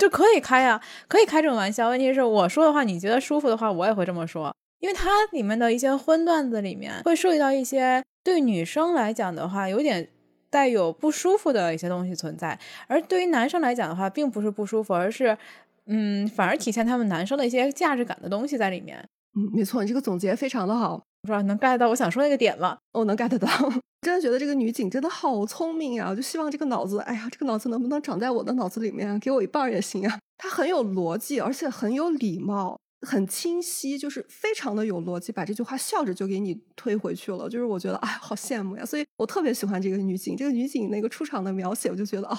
[0.00, 1.90] 就可以开呀，可以开这种玩笑。
[1.90, 4.50] 问题是我说的话，你觉得舒服的话，我也会这么说。
[4.78, 10.08] 因为它里面的一些荤段子里面会涉及到一些对女生来讲的话，有点
[10.48, 12.58] 带有不舒服的一些东西存在。
[12.86, 15.36] 而对于男生来讲的话，并不是不舒服，而是
[15.84, 19.06] 嗯，反而体现他们男生的一些价值感的东西在里面。
[19.36, 21.02] 嗯，没错，你这个总结非常的好。
[21.22, 22.78] 不知道能 get 到我想说那个点了？
[22.92, 23.48] 我能 get 到。
[24.00, 26.08] 真的觉得这个女警真的好聪明呀！
[26.08, 30.18] 我就希望这个脑子，哎呀，这个脑子能不能长在我的脑子里面，给我一半也行啊。
[30.38, 37.46] 她很有逻辑，而且很有礼貌，很清晰，就是非常的有逻辑，把这句话笑着就给你推回去了。
[37.50, 38.86] 就是我觉得，哎，好羡慕呀！
[38.86, 40.34] 所以我特别喜欢这个女警。
[40.34, 42.38] 这个女警那个出场的描写，我就觉得哦。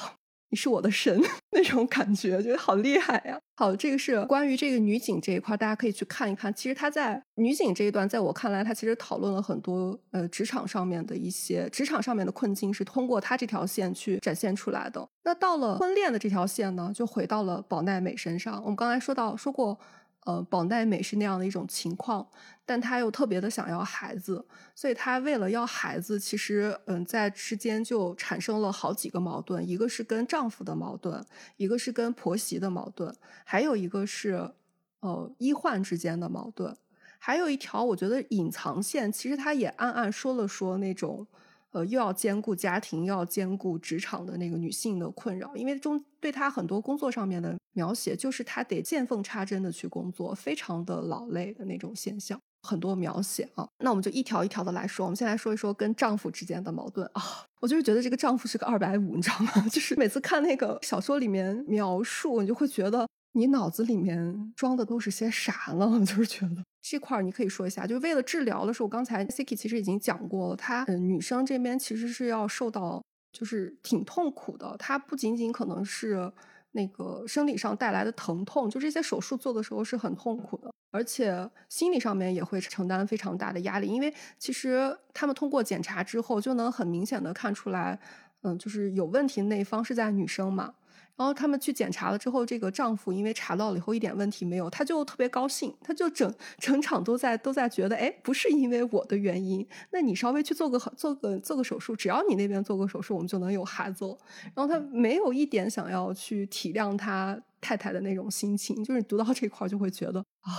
[0.52, 1.20] 你是我的神
[1.52, 3.40] 那种感觉，觉得好厉害呀！
[3.56, 6.54] 好，这个是关于这个女警这一块，大家可以去看一看。
[6.54, 15.08] 其实她在女警这一段，在我看来，她其实讨论了很多呃职场上面的一些职场上面的困境，是通过她这条线去展现出来的。
[15.24, 18.62] 那到了婚恋的这条线呢，就回到了宝奈美身上。
[18.64, 19.80] 我们刚才说到说过。
[20.26, 22.28] 呃，宝奈美是那样的一种情况，
[22.66, 31.26] 但她又特别的想要孩子，所以她为了要孩子，其实嗯，在之间就产生了好几个矛盾，一个是跟丈夫的矛盾，
[31.58, 34.52] 一个是跟婆媳的矛盾，还有一个是
[35.00, 36.78] 呃医患之间的矛盾，
[37.18, 41.28] 还有一条我觉得隐藏线，其实她也暗暗说了说那种。
[41.72, 53.68] 呃，又要兼顾家庭，又要兼顾职场的那个女性的困扰，因为中对她很多工作上面的描写，就是她得见缝插针的去工作，非常的劳累的那种现象，很多描写啊。
[53.80, 57.24] 那我们就一条一条的来说，我们先来说一说跟丈夫之间的矛盾啊。
[57.62, 59.52] 我就是觉得这个丈夫是个二百五，你知道吗？
[59.72, 63.08] 就是每次看那个小说里面描述，你就会觉得。
[63.34, 66.00] 你脑子里面装的都是些啥呢？
[66.06, 76.32] 就是觉得这块儿你可以说一下，就为了治疗的时候，刚才 Siki 其实已经讲过了，她嗯女生这边其实是要受到就是挺痛苦的，她不仅仅可能是
[76.72, 88.00] 那个生理上带来的疼痛，就这些手术做的时候是很痛苦的，而且心理上面也会承担非常大的压力，因为其实他们通过检查之后就能很明显的看出来，
[88.42, 90.74] 嗯，就是有问题的那一方是在女生嘛。
[91.22, 104.18] 然后他们去检查了之后，这个丈夫因为查到了以后一点问题没有，他就特别高兴，他就整整场都在都在觉得，哎，不是因为我的原因，那你稍微去做个做个做个手术，只要你那边做个手术，我们就能有孩子了。
[104.56, 110.52] 然后他没有一点想要去体谅他太太的那种心情，就是读到这块就会觉得啊，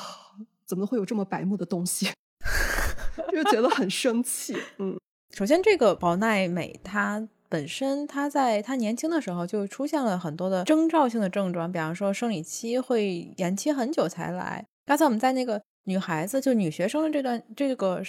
[0.65, 2.09] 怎么会有这么白目的东西，
[3.35, 4.57] 就觉得很生气。
[4.79, 4.97] 嗯，
[5.33, 7.27] 首先这个宝奈美她。
[7.53, 14.65] 本身她在她年轻的时候就出现了很多的征兆性的症状，比方说生理期会延期很久才来。
[14.87, 18.03] 刚才我们在那个女孩子就女学生的这段这个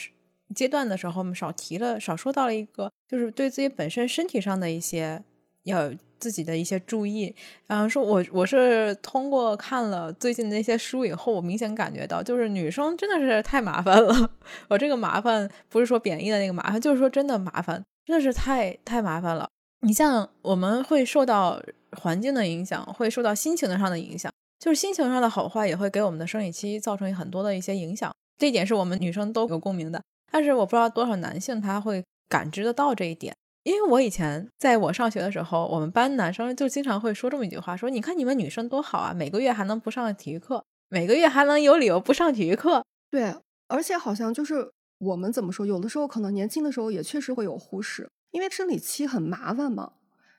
[0.56, 5.22] 阶段的时候，我们少提了少说到了一个，就是对自己本身身体上的一些
[5.64, 7.36] 要自己的一些注意。
[7.68, 14.32] 然后说我我是通过看了最近的那些书以后，我明显感觉到，就是女生真的是太麻烦了。
[14.70, 17.84] 我这个麻烦不是说贬义的那个麻烦，就是说真的麻烦。
[18.06, 19.48] 真的是太太麻烦了。
[19.82, 21.62] 你像我们会受到
[21.98, 28.10] 环境的影响，会受到心情上的影响，就是心情上的好坏也会给我们的生理期造成很多的一些影响。
[28.38, 30.02] 这一点是我们女生都有共鸣的。
[30.32, 33.36] 但是我不知道多少男性他会感知得到这一点。
[33.64, 42.84] 因为我以前在我上学的时候，我们班男生就经常会说这么一句话：说你看你们女生多好啊，每个月还能不上体育课，每个月还能有理由不上体育课。
[43.12, 43.36] 对，
[43.68, 44.72] 而且好像就是。
[45.04, 45.66] 我们怎么说？
[45.66, 49.94] 有的时候可能年轻的时候也确实会有忽视，因为生理期很麻烦嘛。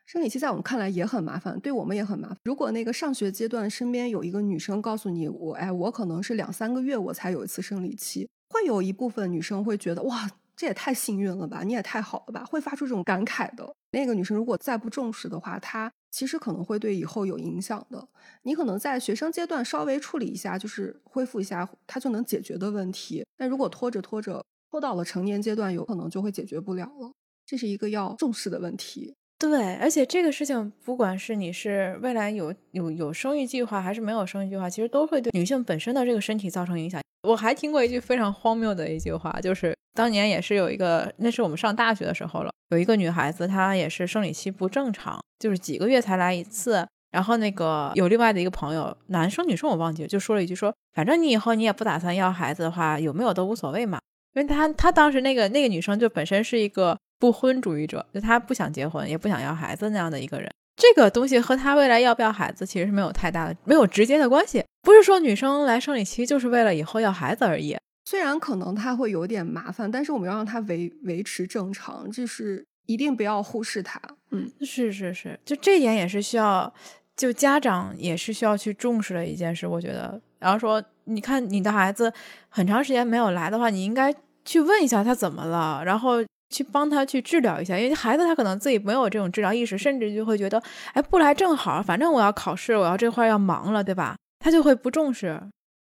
[0.06, 2.36] 生理期在我们看来也很麻烦，对我们也很麻烦。
[2.44, 13.74] 如果那个上学阶段身边有一个女生告诉你，我哎，我可能是两三个月我才有一次生理期，会有一部分女生会觉得哇，这也太幸运了吧，你也太好了吧，会发出这种感慨的。
[13.92, 18.06] 那个女生如果再不重视的话，她其实可能会对以后有影响的。
[18.42, 23.24] 你可能在学生阶段稍微处理一下，就是恢复一下，她就能解决的问题。
[23.38, 27.12] 但如果拖着拖着，拖到了成年阶段，有可能就会解决不了了，
[27.46, 29.14] 这是一个要重视的问题。
[29.38, 37.00] 对，而且这个事情，不管是你是未来有有有生育计划，还是没有生育计划，其实都会对女性本身的这个身体造成影响。
[37.22, 46.84] 我还听过一句非常荒谬的一句话，就是当年也是有一个，那是我们上大学的时候了，有一个女孩子，她也是生理期不正常，就是几个月才来一次。
[47.12, 54.00] 然后那个有另外的一个朋友，男生女生我忘记了，就说了一句说，反正你以后你也不打算要孩子的话，有没有都无所谓嘛。
[54.34, 60.50] 因为他他当时那个那个女生就本身是一个不婚主义者，就她不想结婚，也不想要孩子那样的一个人。
[60.76, 64.64] 这个东西和她未来要不要孩子其实是没有太大的、没有直接的关系。
[64.82, 67.76] 不是说女生来生理期就是为了以后要孩子而已。
[68.04, 74.00] 虽然可能她会有点麻烦，但是我们要让她维维持正常，就是一定不要忽视她。
[74.30, 76.70] 嗯，是是是，就这一点也是需要，
[77.16, 79.66] 就家长也是需要去重视的一件事。
[79.66, 82.12] 我觉得，然后说，你看你的孩子
[82.48, 84.12] 很长时间没有来的话，你应该
[84.44, 87.78] 去问一下他怎么了，然后去帮他去治疗一下。
[87.78, 94.16] 因为孩子他可能自己没有这种治疗意识，甚至就会觉得，哎，不来正好，反正我要考试，我要这块要忙了，对吧？
[94.38, 95.40] 他就会不重视。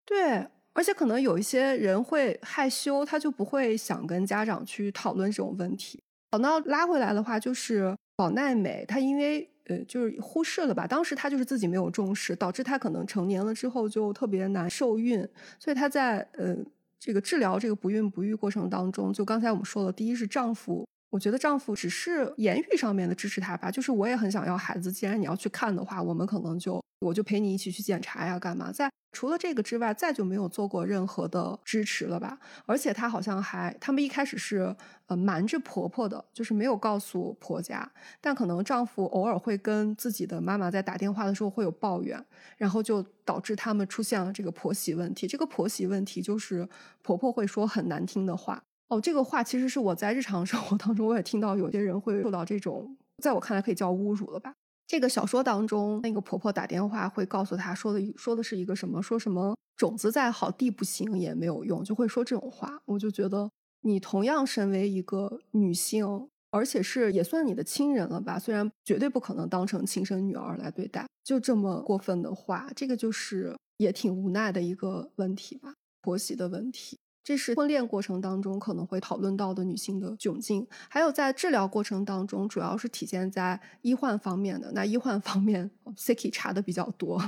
[0.06, 0.48] 对。
[0.74, 6.00] 而且可能有一些人会害羞，他就不会想跟家长去讨论这种问题。
[6.32, 16.56] 好，那拉回来的话，就是宝奈美，他因为呃就是忽视了吧，当时他就是自己没有重视，导致他可能成年了之后就特别难受孕，所以他在呃
[17.00, 20.88] 这个治疗这个不孕不育过程当中，就刚才我们说了，第一是丈夫。
[21.10, 24.92] 我觉得丈夫只是言语上面的支持她吧，就是我也很想要孩子。
[24.92, 28.72] 既然你要去看的话，我们可能就我就陪你一起去检查呀，干嘛？
[28.72, 32.38] 在除了这个之外，再就没有做过任何的支持了吧？
[32.66, 34.76] 而且她好像还，他们一开始是
[35.08, 37.90] 呃瞒着婆婆的，就是没有告诉婆家。
[38.20, 42.24] 但可能丈夫偶尔会跟自己的妈妈在打电话的时候会有抱怨，
[42.58, 45.26] 然后就导致他们出现了这个婆媳问题。
[45.26, 46.68] 这个婆媳问题就是
[47.02, 48.62] 婆婆会说很难听的话。
[48.90, 54.54] 哦，这个话其实是我在日常生活当中我也听到，有些人会受到这种，在我看来可以叫侮辱了吧。
[54.88, 59.02] 这个小说当中，那个婆婆打电话会告诉她说的，说的是一个什么？
[59.02, 62.80] 说什么种子再好，地不行也没有用，就会说这种话。
[62.86, 63.50] 我就觉得，
[63.82, 76.98] 你同样身为一个女性，而且是也算你的亲人了吧，虽然绝对不可能当成亲生女儿来对待，就这么过分的话，这个就是也挺无奈的一个问题吧，婆媳的问题。
[77.28, 84.72] 这是婚恋过程当中可能会讨论到的女性的窘境，还有在治疗过程当中，主要是体现在医患方面的。
[84.74, 87.22] 那医患方面，Siki 查的比较多，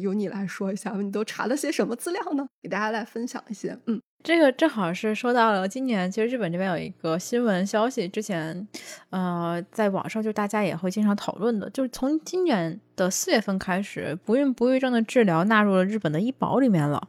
[0.00, 2.46] 由你来说一下，你都查了些什么资料呢？
[2.62, 3.78] 给大家来分享一些。
[3.84, 8.66] 嗯，这个正好是说到了今年，其实日本这边有一个新闻消息，之前
[9.10, 17.06] 呃在网上就大家也会经常讨论的，就是从今年的四月份开始，不孕不育症的治疗纳入了日本的医保里面了。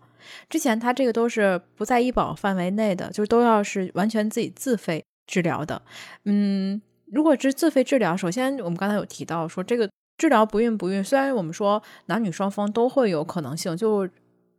[0.49, 5.81] 之前他这个都是不在医保范围内的，就是都要是完全自己自费治疗的。
[6.25, 6.81] 嗯，
[7.11, 14.07] 如果是自费治疗，首先我们刚才有提到说，这个治疗不孕不育，虽然我们说男女双方都会有可能性，就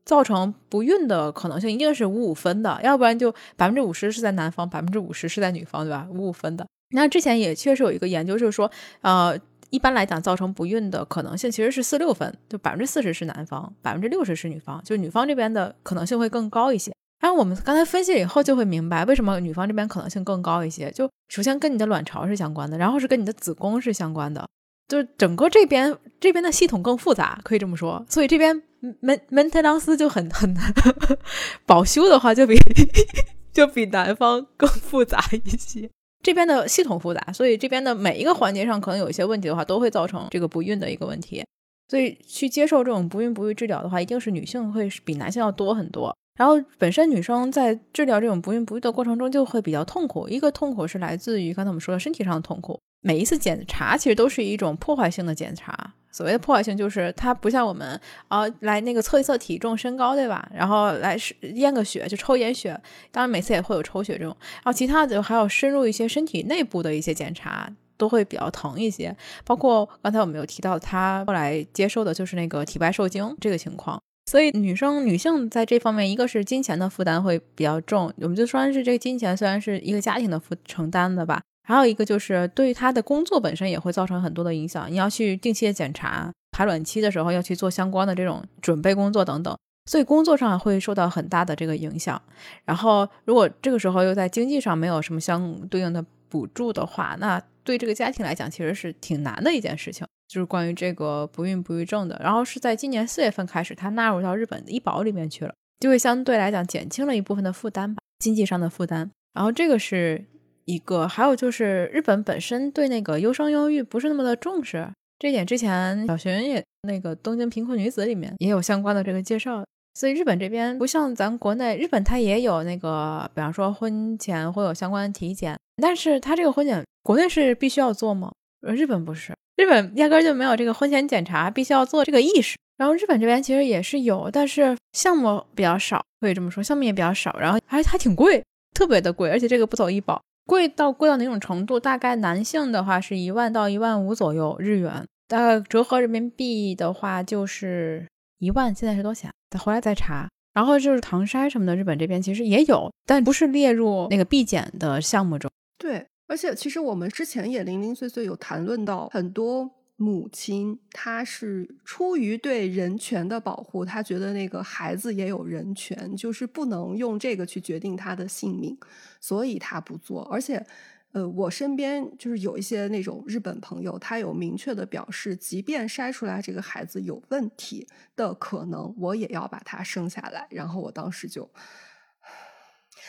[0.05, 6.07] 造成不孕的可能性一定是五五分的，要不然就百分之五十是在男方，百分之五十是在女方，对吧？
[6.11, 6.66] 五五分的。
[6.90, 9.38] 那之前也确实有一个研究，就是说，呃。
[9.74, 16.94] 一般来讲，造成不孕的可能性其实是四六分，就百分之四十是男方，百分之六十是女方，就女方这边的可能性会更高一些。
[17.20, 20.92] 然后我们刚才分析了以后，就会明白为什么女方这边可能性更高一些。
[20.92, 24.46] 就首先跟你的卵巢是相关的，然后是跟你的子宫是相关的，
[24.87, 28.06] 就是整个这边这边的系统更复杂，可以这么说。
[28.08, 28.62] 所以这边
[29.00, 30.72] 门门特当斯就很很难
[31.66, 32.56] 保修的话，就比
[33.52, 35.90] 就比男方更复杂一些。
[36.24, 41.44] 这边的系统复杂，所以这边的每一个环节上可能有一些问题的话，都会造成这个不孕的一个问题。
[41.87, 46.16] 所以去接受这种不孕不育治疗的话，一定是女性会比男性要多很多。
[46.38, 52.80] 然后本身女生在治疗这种不孕不育的过程中就会比较痛苦，一个痛苦是来自于刚才我们说的身体上的痛苦。
[53.02, 55.92] 每一次检查其实都是一种破坏性的检查。
[56.14, 60.48] 所谓的破坏性，就是它不像我们啊来那个测一测体重、身高，对吧？
[60.55, 61.18] 然后来
[61.55, 62.81] 验个血，就抽一眼血。
[63.11, 64.37] 当然每次也会有抽血这种。
[64.55, 69.14] 然后其他的就还要深入一些身体内部的一些检查，都会比较疼一些。
[69.44, 74.00] 包括刚才我们有提到，她后来接受的就是那个体外受精这个情况。
[74.31, 78.12] 所以女生女性在这方面，一个是金钱的负担会比较重。
[78.20, 81.42] 我们就说是这个金钱虽然是一个家庭的负承担的吧。
[81.66, 84.90] 还有一个就是对于他的工作本身也会造成很多的影响。
[84.90, 92.20] 你要去定期的检查，排卵期的时候要去做相关的这种准备工作等等，所以工作上会受到很大的这个影响。
[92.66, 100.07] 然后如果这个时候又在经济上没有什么相对应的补助的话，那对这个家庭来讲其实是挺难的一件事情。
[100.29, 109.11] 就是关于这个不孕不育症的，然后是在今年四月份开始，它纳入到日本的医保里面去了，就会相对来讲减轻了一部分的负担吧，经济上的负担。
[109.33, 110.27] 然后这个是。
[110.65, 114.88] 一个，还有就是日本本身对那个优生优育不是那么的重视，
[115.19, 128.33] 这点之前小寻也那个《东京贫困女子》里面也有相关的这个介绍，所以日本这边不像咱国内，日本它也有那个，比方说婚前会有相关的体检，但是它这个婚检国内是必须要做吗？
[128.60, 132.56] 日本不是，日本压根就没有这个婚前检查必须要做这个意识。
[132.77, 138.42] 然后日本这边其实也是有，但是项目比较少，可以这么说，项目也比较少，然后还还挺贵，
[138.75, 141.81] 特别的贵，而且这个不走医保，贵到贵到哪种程度？
[141.81, 148.07] 大概男性的话是一万到一万五左右日元，大概折合人民币的话就是
[148.38, 149.31] 一万，现在是多少钱？
[149.51, 150.29] 再回来再查。
[150.53, 155.51] 然后就是唐筛什么的，日本这边其实也有，但不是列入那个必检的项目中。
[155.79, 159.69] 对，而且其实我们之前也零零碎碎有谈论到很多。
[159.97, 168.77] 母亲，她是出于对人权的保护，她觉得那个孩子也有人权，就是不能用这个去决定他的性命，
[169.21, 170.23] 所以她不做。
[170.25, 170.67] 而且，
[171.13, 177.87] 呃，我身边就是有一些那种日本朋友，他有明确的表示，即便筛出来这个孩子有问题
[178.17, 180.49] 的可能，我也要把他生下来。
[180.51, 181.49] 然后我当时就，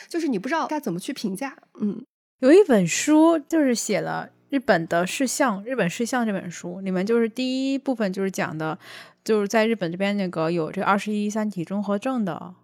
[0.08, 1.58] 就是你不知道该怎么去评价。
[1.80, 2.06] 嗯，
[2.38, 4.30] 有一本书就是写了。
[4.50, 8.78] 日本的事项，日本事项这本书里面就是第一部分就是讲的，
[9.24, 12.54] 就是在日本这边那个有这二十一三体综合症的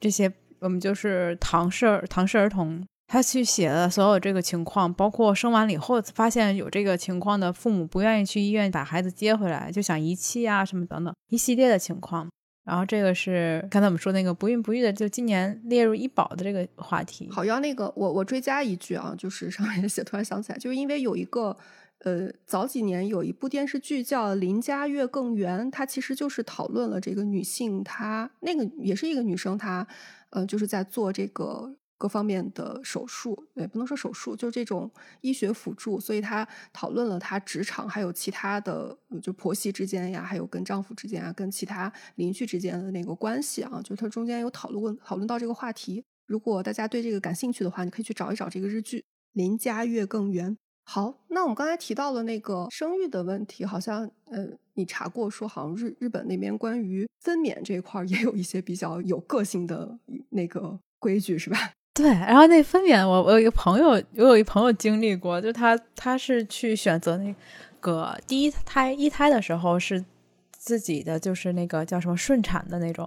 [0.00, 12.28] 这些，我们就是唐氏唐氏儿童，他去写了所有这个情况，包括生完了以后发现有这个情况的父母不愿意去医院把孩子接回来，就想遗弃啊什么等等一系列的情况。
[12.64, 17.28] 然后这个是刚才我们说那个不孕不育的，就今年列入医保的这个话题。
[17.30, 21.56] 好，要那个我我追加一句啊，就是上面写，突然想起来，就是因为有一个
[22.00, 29.86] 呃早几年有一部电视剧叫《林家月更圆》，它其实就是讨论了这个女性，她那个也是一个女生，她
[30.30, 31.74] 呃就是在做这个。
[32.00, 34.90] 各方面的手术，也不能说手术，就是这种
[35.20, 36.00] 医学辅助。
[36.00, 46.02] 所以她讨论了她职场还有其他的，就婆媳之间呀，还有跟丈夫之间啊，跟其他邻居之间的那个关系啊，就她中间有讨论讨论到这个话题。
[46.26, 49.00] 如果大家对这个感兴趣的话，你可以去找一找这个日剧
[49.32, 50.50] 《邻家月更圆》。
[50.84, 59.98] 好，那我们刚才提到了那个生育的问题，好像呃，你查过说，好像日日本那边关于分娩这一块也有一些比较有个性的
[60.30, 61.74] 那个规矩，是吧？
[62.00, 67.34] 对，然后那分娩，我我有一个朋友，我有一朋友经历过，就他他是去选择那
[67.80, 70.02] 个第一胎一胎的时候是
[70.50, 73.06] 自己的，就是那个叫什么顺产的那种，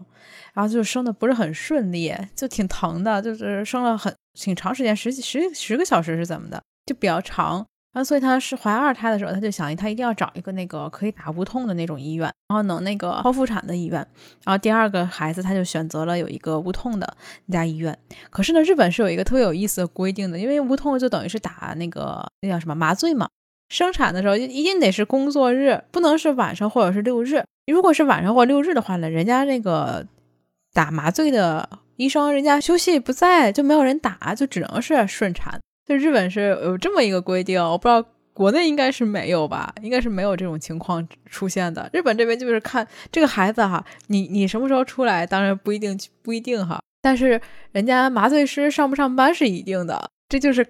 [0.54, 7.66] 然后就生的不是很顺利，就挺疼的，就是生了很挺长时间，十几十十个小时是怎么的，就比较长。
[7.94, 14.00] 然后，所以她是怀二胎的时候，她就想，她一定要找一个那个可以打无痛的那种医院，然后能那个剖腹产的医院。
[14.44, 17.16] 然后第二个孩子，她就选择了有一个无痛的
[17.46, 17.96] 那家医院。
[18.32, 23.30] 可是呢，日本是有一个特别有意思的规定的，因为无痛就等于是打那个那叫什么麻醉嘛。
[23.70, 27.44] 生产的时候就一定得是工作日，不能是晚上或者是六日。
[27.68, 30.06] 如果是晚上或六日的话呢，人家那个
[30.74, 35.60] 打麻醉的医生，人家休息不在，就没有人打，就只能是顺产。
[35.86, 38.04] 就日本是有这么一个规定，我不知道
[38.34, 41.90] 国内应该是没有吧，应该是没有这种情况出现的。
[41.94, 47.40] 日本这边就是看这个孩子哈，你你什么时候出来，当然不一定不一定哈，但是
[47.72, 50.66] 人家麻醉师上不上班是一定的，这就是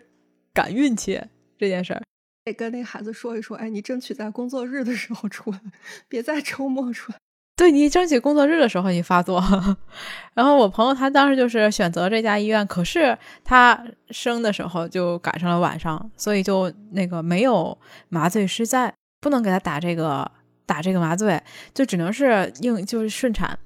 [0.53, 1.22] 赶运气
[1.57, 2.01] 这件事儿。
[2.45, 5.61] 得跟那孩子说一说，哎，你争取在工作日的时候出来，
[6.09, 7.18] 别在周末出来。
[7.56, 9.39] 对你争取工作日的时候你发作，
[10.34, 13.80] 然后我朋友他当时就是选择这家医院，可是他
[14.10, 17.78] 生的时候就赶上了晚上，所以就那个没有
[18.10, 18.91] 麻醉师在，
[19.22, 20.30] 不能给他打这个
[20.66, 21.39] 打这个麻醉，
[21.76, 23.58] 就只能是硬就是顺产。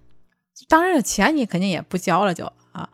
[0.67, 2.89] 当然钱你肯定也不交了，就啊，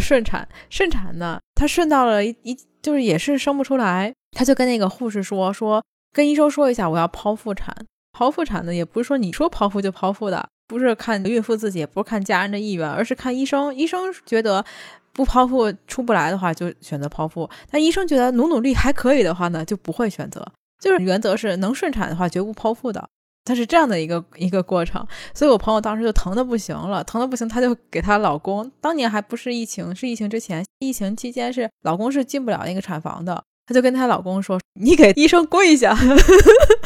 [0.00, 7.72] 顺产顺产呢，他顺到了一一就是也是生不出来，他就跟那个护士说说跟医生说一下，我要剖腹产。
[8.16, 13.74] 剖腹产的也不是说你说剖腹就剖腹的，不是看孕妇自己，也不是看家人的意愿，而是看医生。
[13.74, 14.64] 医生觉得
[15.12, 20.46] 不剖腹出不来的话，就选择剖腹；但医生觉得努努力还可以的话呢，就不会选择。
[20.80, 23.08] 就是原则是能顺产的话，绝不剖腹的。
[23.44, 25.04] 它是这样的一个一个过程。
[25.34, 35.96] 所以我朋友当时就疼的不行了，疼的不行，她就给她老公，当年还不是疫情，是疫情之前，疫情期间是老公是进不了那个产房的，她就跟她老公说：“你给医生跪下。”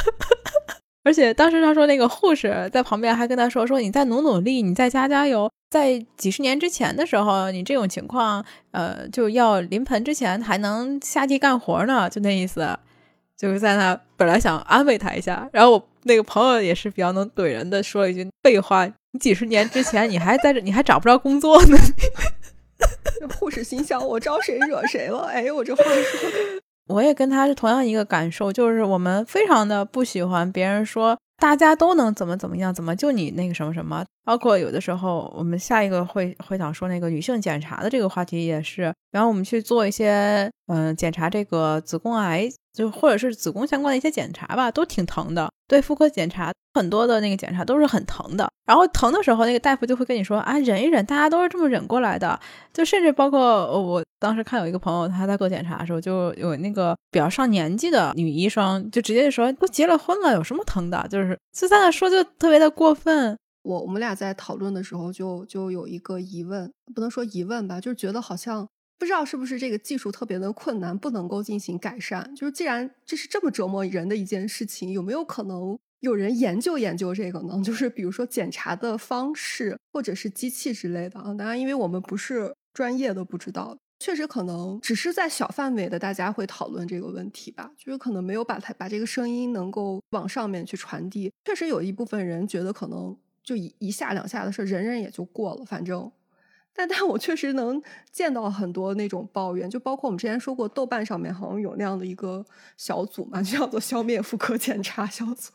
[1.07, 5.49] 而且当时他说，那个护士在旁边还跟他说：“说你再努努力，你再加加油。
[5.71, 12.77] 在几十年之前的时候，你这种情况，呃，就要临盆之前还能下地干活呢，就那意思。
[13.37, 21.79] 就是在那本来想安慰他一下，然后我那个朋友也是比较能怼人的，说了一句废话：你几十年之前你还在这，你还找不着工作呢。
[23.39, 25.27] 护士心想：我招谁惹谁了？
[25.27, 26.66] 哎，我这话说的。
[26.89, 34.05] 我也跟他是同样一个感受，就是我们非常的不喜欢别人说大家都能怎么怎么样，怎么就你那个什么什么。
[34.27, 45.49] 包括有的时候，我们下一个会会想说那个女性检查的这个话题也是，然后我们去做一些嗯检查这个子宫癌，就或者是子宫相关的一些检查吧，都挺疼的。
[45.69, 52.39] 对妇科检查很多的那个检查都是很疼的，然后疼的时候，那个大夫就会跟你说啊，忍一忍，大家都是这么忍过来的。
[52.73, 53.41] 就甚至包括
[53.81, 61.07] 我当时看有一个朋友他在做检查的时候，就有那个比较上年纪的女医生就直接就说都结了婚了，有什么疼的？
[61.09, 63.39] 就是就在那说就特别的过分。
[63.67, 72.33] 我我们俩在讨论的时候，就就有一个疑问，不能说疑问吧，就是觉得好像不知道是不是这个技术特别的困难，不能够进行改善。
[72.37, 77.61] 就是既然这是这么折磨人的一件事情，有没有可能有人研究研究这个呢？
[77.67, 81.35] 就是比如说检查的方式，或者是机器之类的啊。
[81.35, 83.77] 当然，因为我们不是专业的，不知道。
[83.99, 91.33] 确实可能只是在小范围的大家会讨论这个问题吧，就是可能没有把它把这个声音能够往上面去传递。
[91.47, 93.17] 确实有一部分人觉得可能。
[93.47, 95.65] 就一一下两下的事儿，忍忍也就过了。
[95.65, 96.11] 反正，
[96.75, 97.81] 但但我确实能
[98.11, 102.45] 见到很多那种抱怨，就包括我们之前说过，豆瓣上面好像有那样的一个
[102.77, 105.53] 小组嘛， 就叫做“消灭妇科检查小组”。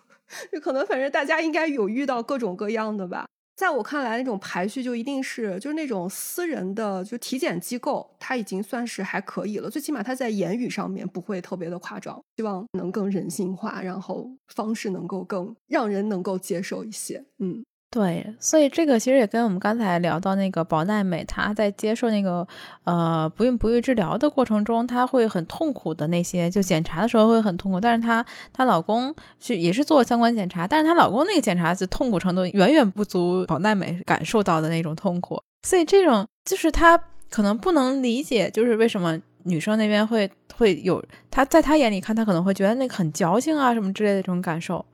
[0.50, 3.26] 就可能反正大家应该有遇到各种各样的吧。
[3.58, 9.70] 在我看来，那种排序就一定是就是那种私人的就体检机构，它已经算是还可以了。
[9.70, 17.24] 最起码它在言语上面不会特别的夸张，希望能更人性化，然后方式能够更让人能够接受一些。
[17.38, 17.64] 嗯。
[17.94, 22.48] 对，所以这个其实也跟我们刚才聊到那个宝奈美，她在接受那个
[22.86, 27.82] 呃不孕不育治疗的过程中，她会很痛苦的那些，就检查的时候会很痛苦。
[27.82, 35.38] 但是她她老公是也是做相关检查，但是她老公那个检查就痛苦程度远远不足宝奈美感受到的那种痛苦。
[35.64, 36.98] 所以这种就是她
[37.30, 44.86] 可能不能理解，就是为什么女生那边会会有她在她眼里看，她可能会觉得那个很矫情啊什么之类的这种感受。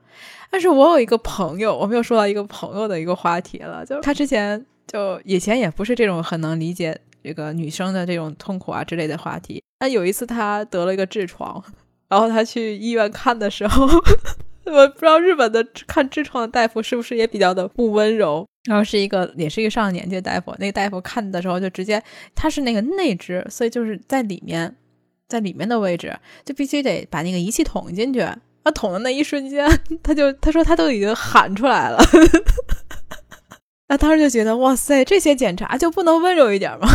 [0.50, 9.62] 但是我有一个朋友，我们又说到一个朋友的一个话题了，就他之前就以前也不是这种很能理解这个女生的这种痛苦啊之类的话题。
[9.80, 11.62] 那有一次他得了一个痔疮，
[12.08, 13.86] 然后他去医院看的时候，
[14.66, 18.46] 我不知道日本的看痔疮的大夫是不是也比较的不温柔。
[18.68, 22.02] 然后是一个也是一个上了年纪的大夫，那个大夫看的时候就直接
[22.34, 24.76] 他是那个内痔，所以就是在里面，
[25.26, 28.20] 在里面的位置就必须得把那个仪器捅进去。
[28.68, 29.66] 他捅的那一瞬间，
[30.02, 31.98] 他就他说他都已经喊出来了。
[33.88, 36.86] 那当时就觉得哇塞，这些检查就不能温柔一点吗？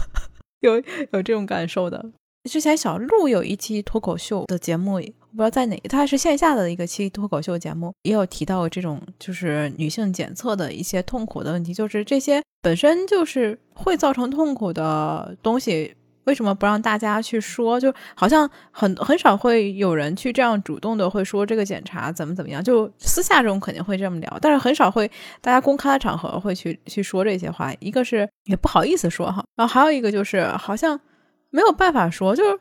[0.60, 0.76] 有
[1.12, 2.02] 有这种感受的。
[2.50, 15.94] 之前小鹿有一期脱口秀的节目，我不知道在哪，他是线下的一个期脱口秀节目，也有提到这种就是女性检测的一些痛苦的问题，就是这些本身就是会造成痛苦的东西。
[16.24, 17.80] 为什么不让大家去说？
[17.80, 22.62] 就好像很很少会有人去这样主动的会说这个检查怎么怎么样。
[22.62, 25.10] 就私下中肯定会这么聊，但是很少会
[25.40, 27.72] 大家公开的场合会去去说这些话。
[27.80, 30.98] 一个是也不好意思说哈，然后还有一个就是好像
[31.50, 32.58] 没有办法说，就是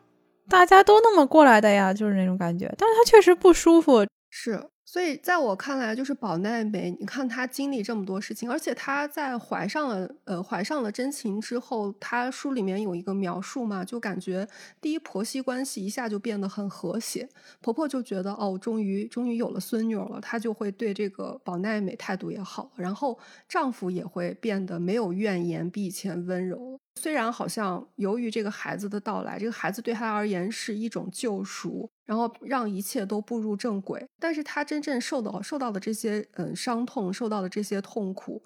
[0.48, 2.74] 大家都那么过来的呀，就是那种感觉。
[2.78, 4.64] 但是他确实不舒服，是。
[4.92, 14.48] 所以在我看来，就是宝奈美，你看她经历这么多事情，而且她在怀上了呃怀上了真情之后，她书里面有一个描述嘛，就感觉
[14.82, 17.30] 第一婆媳关系一下就变得很和谐，
[17.62, 26.80] 婆婆就觉得哦，终于终于有了孙女了，她就会对这个宝奈美态度也好，然后丈夫也会变得没有怨言，比以前温柔。
[27.00, 38.42] 虽然好像由于这个孩子的到来，这个孩子对他而言是一种救赎，然后让一切都步入正轨，但是他真正受到受到的这些嗯伤痛，受到的这些痛苦，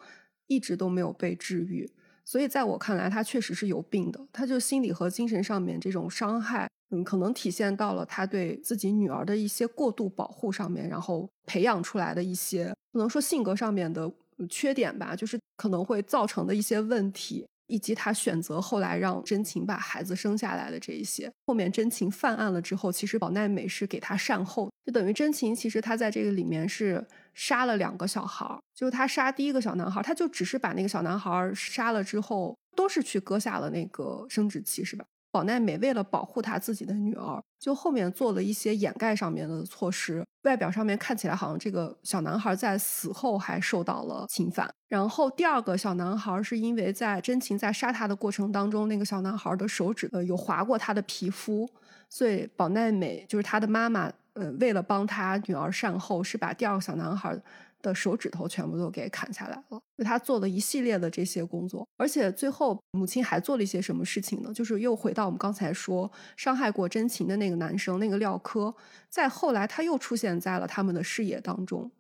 [0.48, 1.90] 一直都没有被治愈。
[2.26, 4.20] 所以在我看来，他确实是有病的。
[4.34, 14.12] 他就心理和精神上面这种伤害，嗯，可能体现到了他对自己女儿的一些过度保护上面，然后培养出来的一些不能说性格上面的
[14.50, 17.48] 缺点吧，就是可能会造成的一些问题。
[17.74, 27.04] 以及他选择后来让真情把孩子生下来的这一些，后面真情犯案了之后，其实宝奈美是给他善后，就等于真情其实他在这个里面是
[27.34, 35.04] 杀了两个小孩儿，就他杀第一个小男孩，他就只是把那个小男孩杀了之后，都是去割下了那个生殖器，是吧？
[35.34, 44.72] 宝奈美为了保护她自己的女儿，就后面做了一些掩盖上面的措施，外表上面看起来好像这个小男孩在死后还受到了侵犯。
[44.88, 51.68] 然后第二个小男孩是因为在真情在杀他的过程当中，那个小男孩的手指呃有划过他的皮肤，
[52.08, 57.36] 所以宝奈美就是他的妈妈，呃，为了帮他女儿善后，是把第二个小男孩。
[57.84, 64.52] 的手指头全部都给砍下来了，就他做了一系列的这些工作，而且最后母亲还做了一些什么事情呢？
[64.52, 68.74] 就是又回到我们刚才说伤害过真情的那个男生，那个廖科，
[69.10, 71.92] 在后来他又出现在了他们的视野当中。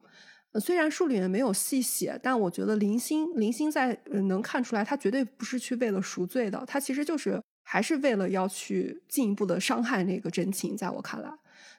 [0.62, 10.78] 虽然书里面没有细写，但我觉得林星林星在能看出来，他绝对不是去为了赎罪的，他其实就是还是为了要去进一步的伤害那个真情。
[10.78, 11.30] 在我看来，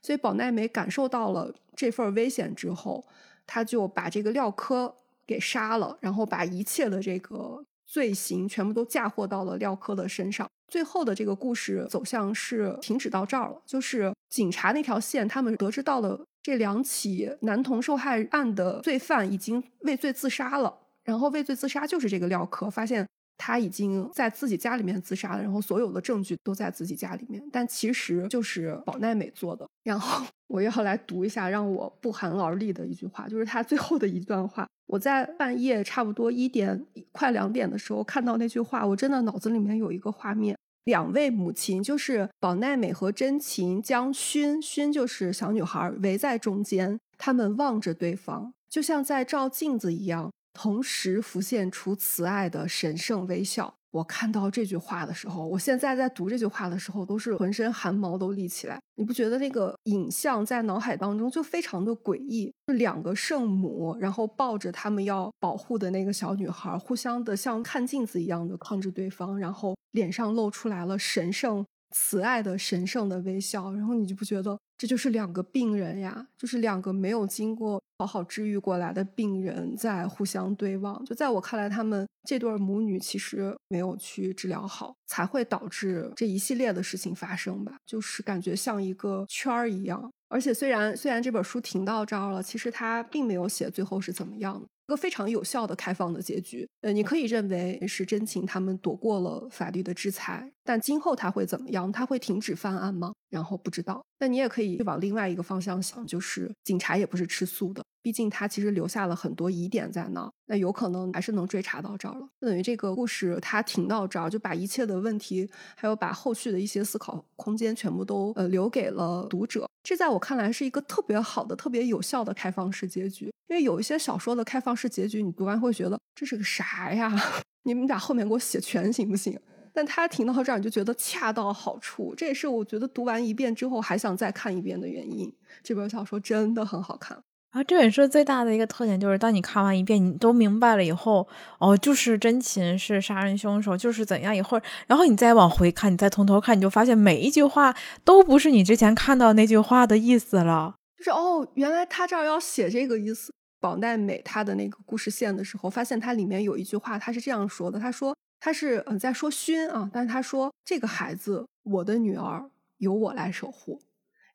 [0.03, 3.07] 所以宝奈美感受到了这份危险之后，
[3.47, 4.95] 他就把这个廖科
[5.27, 10.49] 给杀了，然后把一切的这个罪行全部都嫁祸到了廖科的身上。
[10.69, 16.21] 最后的这个故事走向是停止到这儿了，就是警察那条线，他们得知到了。
[16.43, 29.67] 这两起男童受害案的罪犯已经畏罪自杀了，然后畏罪自杀就是这个廖科，发现他已经在自己家里面自杀了，然后所有的证据都在自己家里面，但其实就是宝奈美做的。
[29.83, 34.67] 然后 我要来读一下让我不寒而栗的一句话，就是他最后的一段话。
[34.87, 40.57] 我在半夜差不多一点快两点的时候看到那句话，我真的脑子里面有一个画面。
[40.85, 53.75] 两位母亲就是宝奈美和真琴，将薰薰就是小女孩围在中间，他们望着对方，就像在照镜子一样，同时浮现出慈爱的神圣微笑。
[53.91, 58.81] 我看到这句话的时候，我现在在读这句话的时候，都是浑身汗毛都立起来。
[58.97, 62.53] 你不觉得那个影像在脑海当中就非常的诡异？
[62.67, 71.65] 就两个圣母，然后抱着他们要保护的那个小女孩，互相的像看镜子一样的看着对方，然后脸上露出来了神圣。
[71.97, 76.27] 慈爱的神圣的微笑，然后你就不觉得这就是两个病人呀？
[76.37, 81.03] 就是两个没有经过好好治愈过来的病人在互相对望。
[81.07, 87.77] 就在我看来，他们这对母女其实没有去治疗好，才会导致这一系列的事情发生吧？
[87.87, 90.11] 就是感觉像一个圈儿一样。
[90.29, 94.67] 而且虽然虽然这本书停到这儿了，其实它并没有写最后是怎么样的。
[94.87, 101.91] 一个非常有效的开放的结局，呃，你可以认为是真情他们躲过了法律的制裁，但今后他会怎么样？
[101.91, 103.15] 他会停止犯案吗？
[103.31, 104.05] 然后不知道。
[104.19, 107.83] 那你也可以往另外一个方向想，就是警察也不是吃素的。
[108.05, 112.29] 毕竟他其实留下了很多疑点在那，那有可能还是能追查到这儿了。
[112.39, 119.67] 等于这个故事它停到这儿，就把一切的问题，还有把后续的一些思考空间，全部都呃留给了读者。
[119.83, 123.33] 这在我看来是一个特别好的、特别有效的开放式结局。
[123.49, 127.11] 因为有一些小说的开放式结局，你读完会觉得这是个啥呀？
[127.65, 129.41] 你们把后面给我写全行不行？
[129.73, 132.15] 但他停到这儿，你就觉得恰到好处。
[132.15, 135.35] 这也是我觉得读完一遍之后还想再看一遍的原因。
[135.63, 137.25] 这本小说真的很好看。
[137.55, 141.29] 啊，这本书最大的一个特点就是，当你看完一遍，你都明白了以后，
[141.61, 147.73] 哦，就是真情是杀人凶手，就是怎样以后，然后你再往回看，你再从头看，你就发现每一句话
[148.05, 150.75] 都不是你之前看到那句话的意思了。
[150.99, 153.33] 就是哦，原来他这儿要写这个意思。
[153.61, 163.81] 宝奈美他的那个故事线的时候，发现它里面有一句话，他是这样说的：他说他是嗯在说勋啊，但是他说这个孩子，我的女儿由我来守护。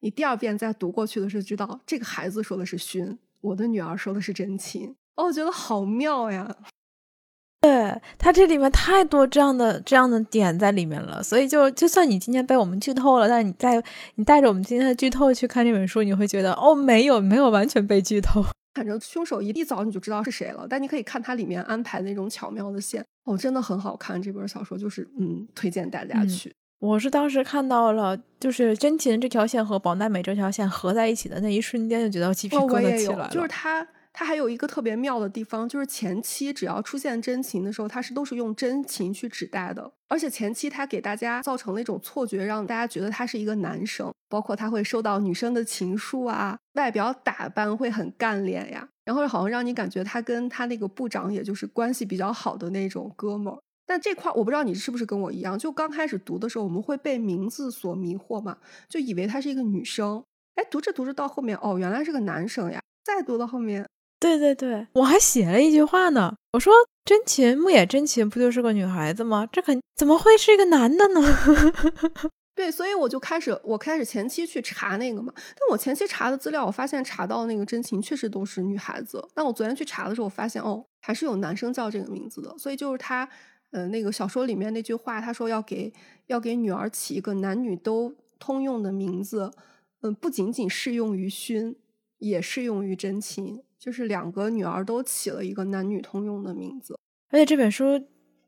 [0.02, 4.96] 你第二遍再读过去的时候，知道这个孩子说的是勋，我的女儿说的是真情。
[5.16, 6.56] 哦，我觉得好妙呀！
[7.62, 13.84] 对他这里面太多这样的这样的点在里面了，所以就就算你今天被我们剧透了，但你在
[14.16, 18.46] 你带着我们今天的剧透去看这本书，你会觉得哦，没有没有完全被剧透。
[18.76, 24.22] 反正凶手一一早你就知道是谁了，但你可以看它里面安排那种巧妙的线，哦，真的很好看。
[24.22, 26.56] 这本小说就是嗯，推荐大家去。
[26.80, 33.30] 我是当时看到了，就是真情这条线和宝奈美这条线合在一起的那一瞬间，就觉得鸡皮疙瘩起来了。
[33.30, 53.60] 就是他，他还有一个特别妙的地方，就是前期只要出现真情的时候，他是都是用真情去指代的，而且前期他给大家造成了一种错觉，让大家觉得他是一个男生，包括他会收到女生的情书啊，外表打扮会很干练呀，然后好像让你感觉他跟他那个部长也就是关系比较好的那种哥们儿。
[53.90, 58.56] 但这块我不知道你是不是跟我一样，就刚开始读的时候，我们会被名字所迷惑嘛，
[58.88, 60.24] 就以为她是一个女生。
[60.54, 62.80] 哎，读着读着到后面，哦，原来是个男生呀。
[63.04, 66.72] 再读到后面，对对对，我还写了一句话呢，我说
[67.04, 69.48] 真琴牧野真琴不就是个女孩子吗？
[69.52, 71.22] 这肯怎么会是一个男的呢？
[72.54, 75.34] 对，所以我就开始，我开始前期去查那个嘛。
[75.36, 79.28] 但我前期查的资料，我发现查到那个真情确实都是女孩子。
[79.34, 82.56] 但我昨天去查的时候，我发现哦，还是有男生叫这个名字的。
[82.60, 83.28] 所以就是他。
[83.72, 85.94] 嗯，那个小说里面那句话，他说要给
[86.28, 89.52] 要给女儿起一个男女都通用的名字，
[90.02, 91.76] 嗯，不仅仅适用于勋，
[92.18, 96.98] 也适用于真情，就是两个女儿都起了一个男女通用的名字。
[97.30, 98.02] 而且这本书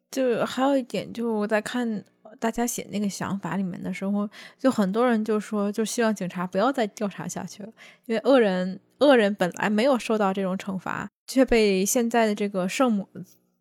[0.09, 2.03] 就还有一点，就我在看
[2.39, 7.71] 大家写那个想法里面的时候，就很多人就说，就希望警察不要再调查下去了，
[8.07, 13.07] 因为恶人恶人本来没有受到这种惩罚，却被现在的这个圣母。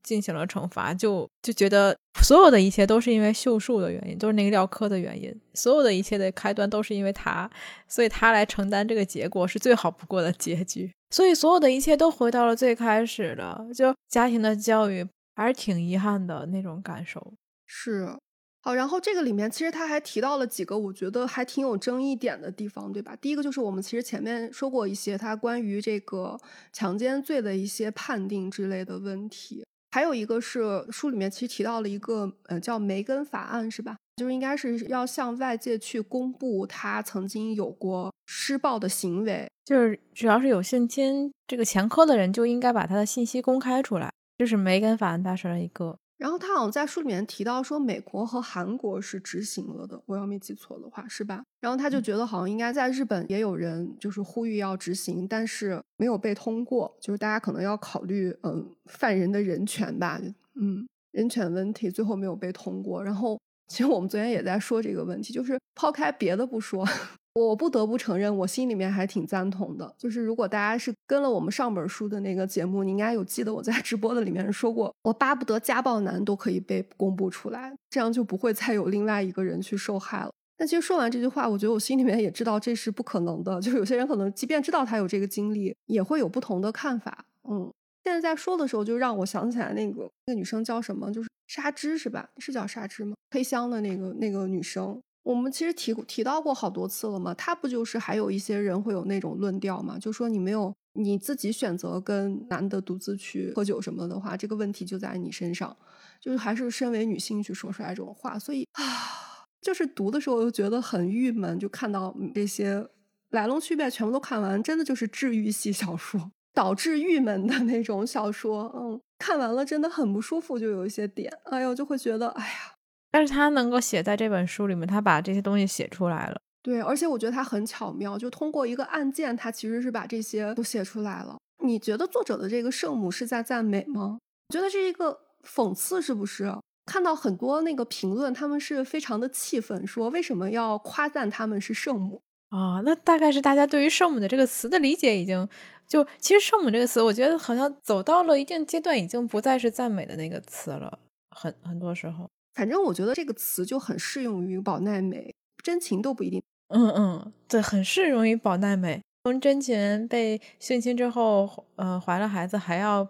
[0.03, 7.51] 进行了惩罚，就就觉得所有的一切都是因为秀树的原因，都是那个廖科的原因，所有的一切的开端都是因为他，
[7.89, 10.91] 所以他来承担这个结果是最好不过的结局。
[11.11, 17.35] 所以所有的一切都回到了最开始的，就家庭的教育还是挺遗憾的那种感受。
[17.67, 18.17] 是。
[18.63, 23.17] 好，然后这个里面其实他还提到了几个我觉得还挺有争议点的地方，对吧？
[23.17, 26.39] 第一个就是我们其实前面说过一些他关于这个
[26.71, 33.97] 强奸罪的一些判定之类的问题，还有一个是书里面其实提到了一个呃叫梅根法案，是吧？
[34.17, 44.13] 就是应该是要向外界去公布他曾经有过施暴的行为，就是只要是有性侵这个前科的人，就应该把他的信息公开出来。
[44.37, 45.97] 这是梅根法案大师的一个。
[46.21, 51.43] 然后他好像在书里面提到说，美国和韩国是执行了的，我要没记错的话，是吧？
[51.63, 60.21] 然后他就觉得好像应该在日本也有人就是呼吁要执行，但是没有被通过，就是大家可能要考虑嗯犯人的人权吧，
[60.57, 63.03] 嗯人权问题最后没有被通过。
[63.03, 66.87] 然后其实我们昨天也在说这个问题，就是抛开别的不说。
[67.35, 69.95] 我不得不承认，我心里面还挺赞同的。
[69.97, 80.31] 就是如果大家是跟了我们上本书的那个节目，你应该有记得我在直播的里面说过，我巴不得家暴男都可以被公布出来，这样就不会再有另外一个人去受害了。
[80.57, 83.61] 但其实说完这句话，我觉得我心里面也知道这是不可能的。
[83.61, 87.25] 就是有些人可能即便知道他有这个经历，也会有不同的看法。
[87.49, 87.73] 嗯，
[88.05, 92.29] 现在在说的时候，就让我想起来那个那个女生叫什么，就是沙之是吧？
[92.39, 93.15] 是叫沙之吗？
[93.31, 95.01] 黑箱的那个那个女生。
[95.23, 105.77] 我们其实提提到过好多次了嘛，他不就是还有一些人会有那种论调嘛，就说你没有你自己选择跟男的独自去喝酒什么的话，这个问题就在你身上，
[106.21, 112.89] 就是还是身为女性去说出来这种话，所以啊， 就是读的时候又觉得很郁闷，就看到这些
[113.31, 122.80] 来龙去脉全部都看完，真的就是治愈系小说，导致郁闷的那种小说，嗯，看完了真的很不舒服，就有一些点，哎呦，就会觉得哎呀。
[123.11, 126.41] 但是他能够写在这本书里面，他把这些东西写出来了。
[126.63, 131.39] 对，而且我觉得他很巧妙，就通过一个案件，他其实是把这些都写出来了。
[131.65, 134.19] 你觉得作者的这个圣母是在赞美吗？
[134.49, 136.53] 我觉得是一个讽刺，是不是？
[136.87, 142.81] 看到很多那个评论，他们是非常的气愤，说为什么要夸赞他们是圣母啊？
[142.85, 145.49] 那大概是大家对于圣母的这个词的理解已经
[145.87, 150.99] 就，其实圣母这个词，我觉得好像走到了一定阶段，已经不再是赞美的那个词了，
[151.31, 152.29] 很很多时候。
[152.55, 156.43] 反正我觉得这个词就很适用于宝奈美，真情都不一定。
[156.69, 159.01] 嗯嗯，对，很适用于宝奈美。
[159.25, 163.07] 从真情被性侵之后，呃，怀了孩子，还要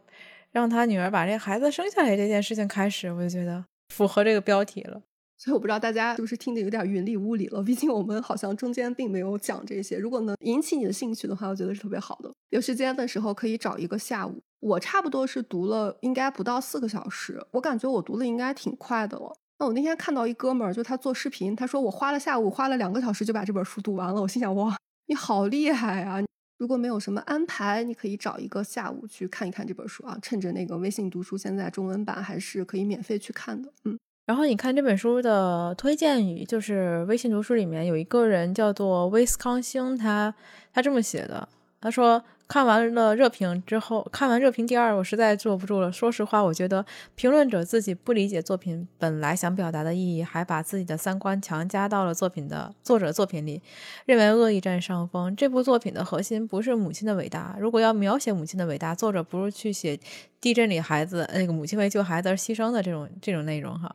[0.51, 3.65] 让他女儿把这个孩子生下来这件事情开始，我就觉得
[3.95, 5.01] 符合这个标题了。
[5.39, 9.97] 所以我不知道大家是不是听得有点云里雾里了，毕竟我们好像中间并没有讲这些。
[9.97, 12.31] 如果能引起你的兴趣的话，我觉得是特别好的。
[12.51, 14.39] 有时间的时候可以找一个下午。
[14.61, 19.35] 我差不多是读了应该不到四个小时，我感觉我读的应该挺快的了。
[19.59, 24.23] 那我那天看到一哥们儿，就他做视频，他说我花了下午花了两个小时就把这本书读完了。
[24.23, 26.23] 我心想哇，你好厉害啊！
[26.59, 33.73] 如果没有什么安排，你可以找一个下午去看一看这本书啊，趁着那个微信读书现在中文版还是可以免费去看的。
[33.85, 33.99] 嗯。
[34.27, 40.35] 然后你看这本书的推荐语，就是微信读书里面有一个人叫做威斯康星，他
[40.73, 41.49] 他这么写的，
[41.81, 45.93] 他说看完了热评之后，看完热评第二，我实在坐不住了。
[45.93, 46.85] 说实话，我觉得
[47.15, 53.63] 评论者自己不理解作品本来想表达的意义，还把自己的三观强加到了作品的作者作品里，
[54.05, 55.37] 认为恶意占上风。
[55.37, 59.97] 这部作品的核心不是母亲的伟大，如果要描写母亲的伟大，作者不如去写
[60.41, 63.95] 地震里孩子那个母亲为救孩子而牺牲的这种这种内容哈。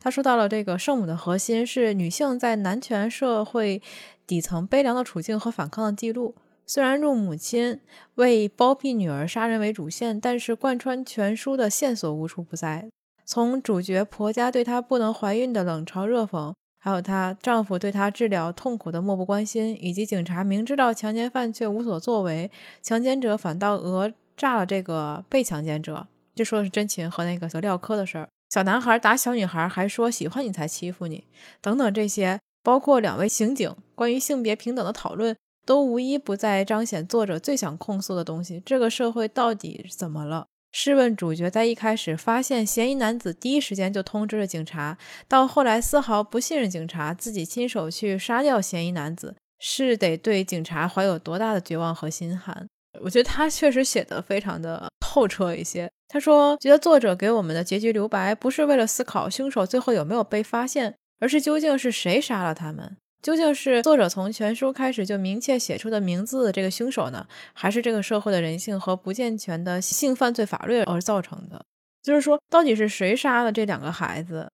[0.00, 3.82] 他说到了这个圣母的核心是女性在男权社会
[4.26, 6.34] 底层悲凉的处境和反抗的记录。
[6.74, 7.80] 虽然入母亲
[8.14, 12.88] 为包庇女儿杀人为主线，但是贯穿全书的线索无处不在。
[13.26, 22.50] 从主角婆家对她不能怀孕的冷嘲热讽，还有她丈夫对她治疗痛苦的漠不关心，以及警察明知道强奸犯却无所作为，
[22.80, 28.26] 强奸者反倒讹诈了这个被强奸者，就说的是真情和那个小廖科的事儿。
[28.48, 31.24] 小男孩打小女孩，还说喜欢你才欺负你，
[31.60, 40.46] 等等这些，包括两位刑警关于性别平等的讨论，都无一不在彰显作者最想控诉的东西：这个社会到底怎么了？
[40.72, 44.96] 试问主角在一开始发现嫌疑男子，第一时间就通知了警察，
[45.28, 52.66] 到后来丝毫不信任警察，自己亲手去杀掉嫌疑男子，是得对警察怀有多大的绝望和心寒？
[53.00, 55.90] 我觉得他确实写的非常的透彻一些。
[56.08, 62.96] 他说：“觉得作者给我们的结局留白，不是为了思考凶手最后有没有被发现，而是究竟是谁杀了他们？
[63.22, 71.64] 究竟是作者从全书开始就明确写出的名字这个凶手呢，还是这个社会的人性和不健全的性犯罪法律而造成的？”
[72.02, 74.50] 就是说，到底是谁杀了这两个孩子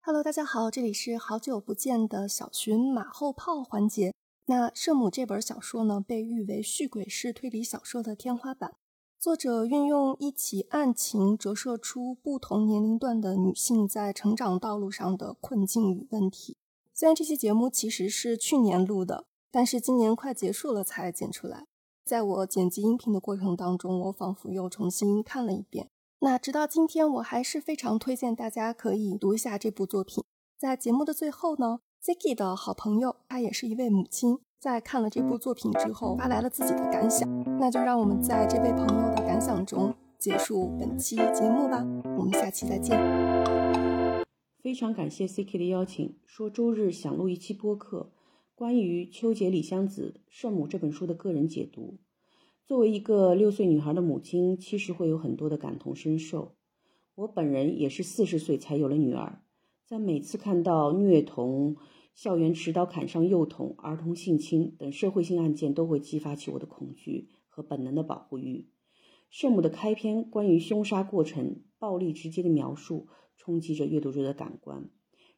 [0.00, 4.12] ？Hello，大家好，这里是好久不见的小寻马后炮环节。
[4.46, 8.72] 那《圣母》这本小说呢，被誉为续鬼式推理小说的天花板。
[9.20, 16.56] 作者运用一起案情，折射出不同年龄段的女性在成长道路上的困境与问题。
[16.94, 21.66] 虽然这期节目其实是去年录的，但是今年快结束了才剪出来。
[22.04, 25.90] 在我剪辑音频的过程当中，我仿佛又重新看了一遍。
[26.20, 30.22] 那直到今天，我还是非常推荐大家可以读一下这部作品。
[30.56, 31.80] 在节目的最后呢。
[32.00, 37.28] Ziki 的好朋友，她也是一位母亲，在看了这部作品之后，发来了自己的感想。
[37.60, 41.86] 那就让我们在这位朋友的感想中结束本期节目吧。
[42.18, 42.98] 我们下期再见。
[44.60, 48.10] 非常感谢 Ziki 的邀请，说周日想录一期播客，
[48.56, 51.98] 关于秋节里香子《圣母》这本书的个人解读。
[52.66, 56.56] 作为一个六岁女孩的母亲，其实会有很多的感同身受。
[57.14, 59.40] 我本人也是四十岁才有了女儿。
[59.86, 61.76] 在每次看到虐童、
[62.18, 68.66] 校园持刀砍伤幼童、儿童性侵等社会性案件，都会激发起我的恐惧和本能的保护欲。
[69.30, 73.06] 圣母的开篇关于凶杀过程暴力直接的描述，
[73.36, 74.90] 冲击着阅读者的感官，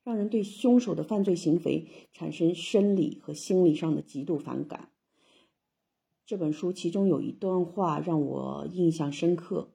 [0.03, 4.91] 让人对凶手的犯罪行为产生生理和心理上的极度反感。
[6.25, 9.75] 这本书其中有一段话让我印象深刻，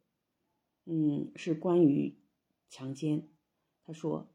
[0.87, 2.17] 嗯，是关于
[2.67, 3.29] 强奸。
[3.83, 4.31] 他说。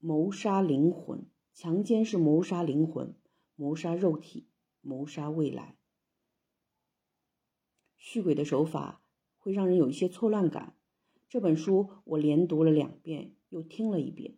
[0.00, 1.26] 谋杀灵魂，
[1.60, 3.16] 强奸是谋杀灵魂，
[3.56, 4.46] 谋杀肉体，
[4.80, 5.76] 谋杀未来。
[7.96, 9.02] 续鬼的手法
[9.36, 10.76] 会让人有一些错乱感。
[11.28, 14.36] 这本书我连读了两遍，又听了一遍。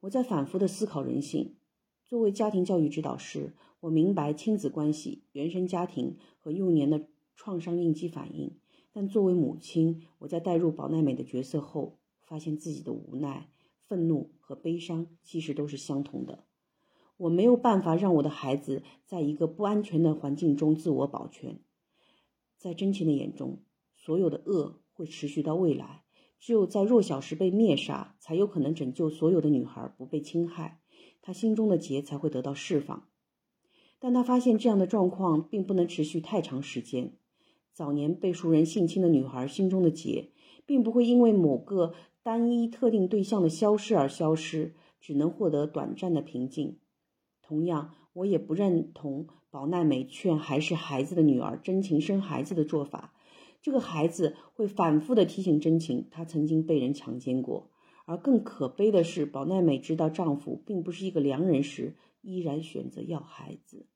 [0.00, 1.56] 我在反复的思考人性。
[2.04, 8.60] 作为家庭教育指导师，我明白亲子关系、原生家庭和幼年的创伤应激反应。
[8.92, 13.50] 但作为母亲，我在带入宝奈美的角色后，发现自己的无奈。
[13.86, 16.44] 愤怒和悲伤其实都是相同的。
[17.18, 21.60] 我没有办法让我的孩子在一个不安全的环境中自我保全。
[22.56, 23.58] 在真情的眼中，
[23.94, 26.04] 所有的恶会持续到未来。
[26.40, 30.80] 只有在弱小时被灭杀，才有可能拯救所有的女孩不被侵害，
[31.20, 33.08] 她心中的结才会得到释放。
[33.98, 37.12] 但他发现这样的状况并不能持续太长时间。
[37.72, 40.30] 早年被熟人性侵的女孩心中的结，
[40.64, 41.94] 并不会因为某个。
[42.20, 46.78] 单一特定对象的消失而消失，只能获得短暂的平静。
[47.48, 53.14] 同样，我也不认同宝奈美劝还是孩子的女儿真情生孩子的做法。
[53.62, 57.70] 这个孩子会反复的提醒真情，她曾经被人强奸过。
[58.04, 63.86] 而更可悲的是，宝奈美知道丈夫并不是一个良人时，依然选择要孩子。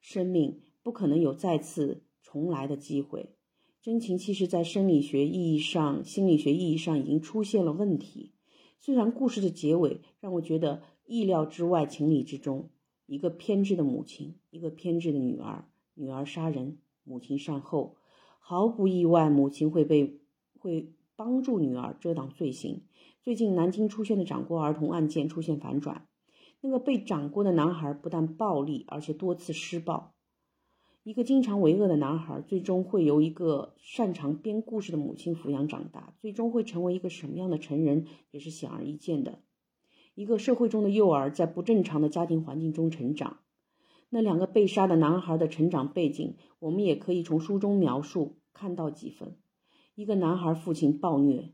[0.00, 3.36] 生命不可能有再次重来的机会。
[3.82, 8.32] 真情其实，在生理学意义上、心理学意义上已经出现了问题。
[8.78, 12.68] 虽然故事的结尾让我觉得意料之外、情理之中，
[13.06, 17.96] 一个偏执的母亲，一个偏执的女儿，女儿杀人，母亲善后，
[18.40, 20.20] 毫不意外，母亲会被
[20.58, 22.82] 会帮助女儿遮挡罪行。
[23.22, 26.06] 最近南京出现的掌掴儿童案件出现反转，
[26.60, 30.12] 那个被掌掴的男孩不但暴力，而且多次施暴。
[31.04, 39.38] 一个经常为恶的男孩，最终会由一个擅长编故事的母亲抚养长大，最终会成为一个什么样的成人，也是显而易见的。
[40.16, 43.40] 一个社会中的幼儿，在不正常的家庭环境中成长。
[44.08, 49.36] 那两个被杀的男孩的成长背景，我们也可以从书中描述看到几分。
[49.94, 51.52] 一个男孩父亲暴虐，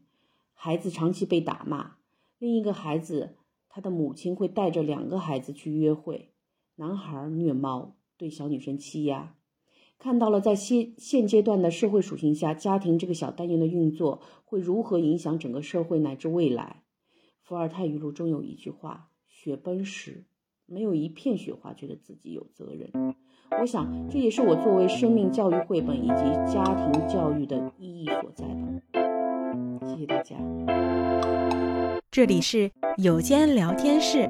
[0.54, 1.96] 孩子长期被打骂；
[2.38, 3.34] 另一个孩子，
[3.68, 6.30] 他的母亲会带着两个孩子去约会，
[6.76, 9.34] 男孩虐猫，对小女生欺压。
[9.98, 16.82] 看到了，在现现阶段的社会属性下，家庭这个小单元的运作会如何影响整个社会乃至未来？
[17.53, 20.24] 伏尔泰语录中有一句话：“雪崩时，
[20.64, 22.90] 没有一片雪花觉得自己有责任。”
[23.61, 28.66] 我想，这也是我作为生命教育绘本以及家庭教育的意义所在吧。
[29.84, 30.34] 谢谢大家。
[32.11, 34.26] 这里是有间聊天室，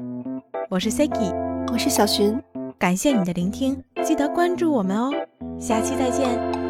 [0.69, 1.33] 我是 Siki，
[1.71, 2.37] 我是小寻，
[2.77, 5.09] 感谢你的聆听，记得关注我们哦。
[5.57, 6.62] 下期再见。